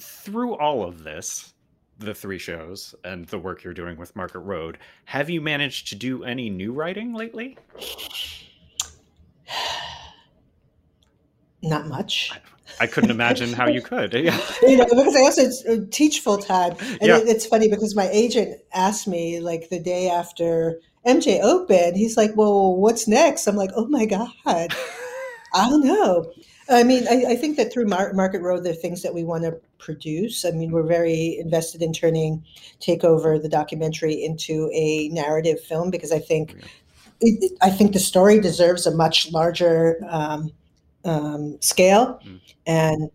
Through 0.00 0.54
all 0.56 0.84
of 0.84 1.02
this, 1.02 1.52
the 1.98 2.14
three 2.14 2.38
shows 2.38 2.94
and 3.04 3.26
the 3.26 3.38
work 3.38 3.64
you're 3.64 3.74
doing 3.74 3.96
with 3.96 4.14
Market 4.14 4.38
Road, 4.40 4.78
have 5.06 5.28
you 5.28 5.40
managed 5.40 5.88
to 5.88 5.96
do 5.96 6.22
any 6.24 6.50
new 6.50 6.72
writing 6.72 7.14
lately? 7.14 7.58
Not 11.62 11.88
much. 11.88 12.30
I 12.80 12.86
couldn't 12.86 13.10
imagine 13.10 13.52
how 13.52 13.68
you 13.68 13.82
could. 13.82 14.12
Yeah. 14.24 14.38
you 14.62 14.76
know, 14.76 14.86
because 14.86 15.16
I 15.16 15.20
also 15.20 15.72
uh, 15.72 15.76
teach 15.90 16.20
full 16.20 16.38
time, 16.38 16.76
and 16.80 16.98
Yeah. 17.02 17.18
it, 17.18 17.28
it's 17.28 17.46
funny 17.46 17.68
because 17.68 17.94
my 17.94 18.08
agent 18.10 18.60
asked 18.72 19.08
me 19.08 19.40
like 19.40 19.68
the 19.70 19.80
day 19.80 20.08
after 20.08 20.80
MJ 21.06 21.40
opened, 21.42 21.96
he's 21.96 22.16
like, 22.16 22.32
"Well, 22.36 22.76
what's 22.76 23.06
next?" 23.08 23.46
I'm 23.46 23.56
like, 23.56 23.70
"Oh 23.76 23.86
my 23.88 24.06
god, 24.06 24.30
I 24.46 24.68
don't 25.54 25.84
know." 25.84 26.32
I 26.68 26.82
mean, 26.82 27.06
I, 27.08 27.32
I 27.32 27.36
think 27.36 27.58
that 27.58 27.70
through 27.72 27.86
Mar- 27.86 28.14
Market 28.14 28.40
Road, 28.40 28.64
there 28.64 28.72
are 28.72 28.76
things 28.76 29.02
that 29.02 29.12
we 29.12 29.22
want 29.22 29.44
to 29.44 29.60
produce. 29.78 30.46
I 30.46 30.50
mean, 30.50 30.70
we're 30.72 30.82
very 30.82 31.36
invested 31.38 31.82
in 31.82 31.92
turning 31.92 32.42
Takeover, 32.80 33.40
the 33.40 33.50
documentary, 33.50 34.14
into 34.24 34.70
a 34.72 35.08
narrative 35.10 35.60
film 35.60 35.90
because 35.90 36.10
I 36.10 36.18
think 36.20 36.56
it- 37.20 37.52
I 37.62 37.70
think 37.70 37.92
the 37.92 37.98
story 38.00 38.40
deserves 38.40 38.86
a 38.86 38.94
much 38.94 39.30
larger 39.30 39.98
um, 40.08 40.52
um, 41.04 41.58
scale, 41.60 42.18
Mm. 42.24 42.40
and 42.66 43.10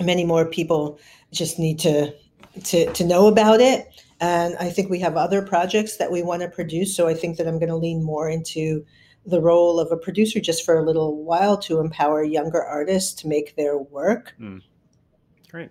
many 0.00 0.24
more 0.24 0.44
people 0.46 0.98
just 1.32 1.58
need 1.58 1.78
to 1.80 2.12
to 2.64 2.92
to 2.92 3.04
know 3.04 3.26
about 3.26 3.60
it. 3.60 3.86
And 4.20 4.56
I 4.58 4.70
think 4.70 4.90
we 4.90 4.98
have 5.00 5.16
other 5.16 5.42
projects 5.42 5.96
that 5.96 6.10
we 6.10 6.22
want 6.22 6.42
to 6.42 6.48
produce. 6.48 6.96
So 6.96 7.06
I 7.06 7.14
think 7.14 7.36
that 7.36 7.46
I'm 7.46 7.58
going 7.58 7.68
to 7.68 7.76
lean 7.76 8.02
more 8.02 8.28
into 8.28 8.84
the 9.24 9.40
role 9.40 9.78
of 9.78 9.92
a 9.92 9.96
producer 9.96 10.40
just 10.40 10.64
for 10.64 10.78
a 10.78 10.84
little 10.84 11.22
while 11.22 11.56
to 11.58 11.80
empower 11.80 12.24
younger 12.24 12.62
artists 12.62 13.12
to 13.22 13.28
make 13.28 13.56
their 13.56 13.78
work. 13.78 14.34
Great. 15.50 15.70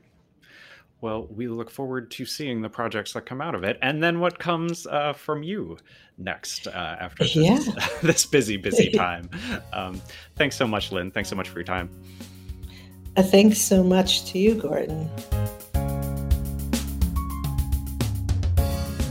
Well, 1.02 1.28
we 1.28 1.48
look 1.48 1.70
forward 1.70 2.10
to 2.12 2.26
seeing 2.26 2.62
the 2.62 2.70
projects 2.70 3.14
that 3.14 3.26
come 3.26 3.40
out 3.40 3.54
of 3.54 3.64
it, 3.64 3.78
and 3.84 4.02
then 4.02 4.20
what 4.20 4.40
comes 4.40 4.88
uh, 4.88 5.14
from 5.14 5.44
you 5.44 5.78
next 6.18 6.66
uh, 6.68 6.72
after 7.00 7.24
this, 7.24 7.36
Yeah. 7.36 7.60
this 8.02 8.26
busy, 8.26 8.58
busy 8.58 8.90
time. 8.96 9.30
Um, 9.74 10.02
thanks 10.36 10.56
so 10.56 10.66
much, 10.66 10.92
Lynn. 10.92 11.12
Thanks 11.12 11.30
so 11.30 11.36
much 11.36 11.50
for 11.50 11.60
your 11.60 11.66
time. 11.66 11.90
Uh, 13.16 13.24
thanks 13.24 13.60
so 13.60 13.84
much 13.84 14.26
to 14.32 14.40
you, 14.40 14.56
Gordon. 14.56 15.10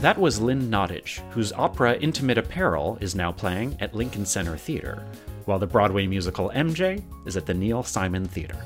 That 0.01 0.19
was 0.19 0.39
Lynn 0.39 0.69
Nottage, 0.69 1.27
whose 1.31 1.51
opera 1.53 1.95
Intimate 1.97 2.37
Apparel 2.37 2.99
is 3.01 3.15
now 3.15 3.31
playing 3.31 3.75
at 3.79 3.95
Lincoln 3.95 4.27
Center 4.27 4.55
Theater, 4.55 5.03
while 5.45 5.57
the 5.57 5.65
Broadway 5.65 6.05
musical 6.05 6.51
MJ 6.51 7.03
is 7.25 7.35
at 7.35 7.47
the 7.47 7.53
Neil 7.55 7.81
Simon 7.81 8.27
Theater. 8.27 8.57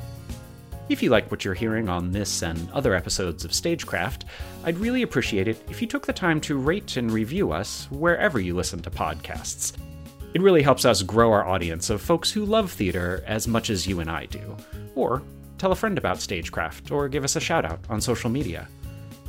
If 0.90 1.02
you 1.02 1.10
like 1.10 1.32
what 1.32 1.46
you're 1.46 1.54
hearing 1.54 1.88
on 1.88 2.12
this 2.12 2.42
and 2.42 2.70
other 2.72 2.94
episodes 2.94 3.46
of 3.46 3.54
Stagecraft, 3.54 4.26
I'd 4.66 4.78
really 4.78 5.04
appreciate 5.04 5.48
it 5.48 5.64
if 5.70 5.82
you 5.82 5.88
took 5.88 6.06
the 6.06 6.12
time 6.12 6.42
to 6.42 6.58
rate 6.58 6.98
and 6.98 7.10
review 7.10 7.54
us 7.54 7.88
wherever 7.92 8.42
you 8.42 8.54
listen 8.54 8.82
to 8.82 8.92
podcasts. 8.92 9.78
It 10.34 10.42
really 10.42 10.62
helps 10.62 10.84
us 10.84 11.02
grow 11.02 11.32
our 11.32 11.48
audience 11.48 11.90
of 11.90 12.02
folks 12.02 12.30
who 12.30 12.44
love 12.44 12.74
theater 12.74 13.24
as 13.26 13.48
much 13.48 13.70
as 13.70 13.88
you 13.88 14.02
and 14.02 14.12
I 14.12 14.26
do. 14.26 14.58
Or 14.96 15.24
tell 15.58 15.72
a 15.72 15.78
friend 15.78 15.98
about 15.98 16.20
Stagecraft, 16.20 16.92
or 16.92 17.08
give 17.08 17.24
us 17.24 17.38
a 17.38 17.40
shout 17.40 17.64
out 17.64 17.80
on 17.90 18.02
social 18.02 18.30
media. 18.30 18.68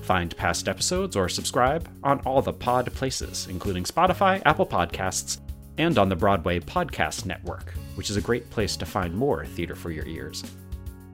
Find 0.03 0.37
past 0.37 0.69
episodes 0.69 1.17
or 1.17 1.29
subscribe 1.29 1.89
on 2.03 2.21
all 2.21 2.43
the 2.43 2.53
pod 2.53 2.93
places, 2.93 3.47
including 3.49 3.85
Spotify, 3.85 4.43
Apple 4.45 4.67
Podcasts, 4.67 5.41
and 5.79 5.97
on 5.97 6.09
the 6.09 6.17
Broadway 6.17 6.61
Podcast 6.61 7.25
Network, 7.25 7.73
which 7.95 8.11
is 8.11 8.17
a 8.17 8.21
great 8.21 8.51
place 8.51 8.77
to 8.77 8.87
find 8.87 9.15
more 9.15 9.47
theater 9.47 9.75
for 9.75 9.91
your 9.91 10.07
ears. 10.07 10.43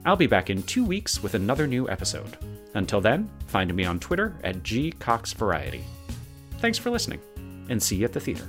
I'll 0.05 0.16
be 0.16 0.27
back 0.27 0.48
in 0.48 0.62
two 0.62 0.85
weeks 0.85 1.22
with 1.22 1.35
another 1.35 1.66
new 1.66 1.88
episode. 1.88 2.38
Until 2.74 3.01
then, 3.01 3.31
find 3.46 3.72
me 3.74 3.85
on 3.85 4.01
Twitter 4.01 4.35
at 4.42 4.62
gcoxvariety. 4.62 5.83
Thanks 6.59 6.79
for 6.79 6.90
listening, 6.90 7.20
and 7.68 7.83
see 7.83 7.96
you 7.96 8.05
at 8.05 8.12
the 8.12 8.20
theater. 8.20 8.48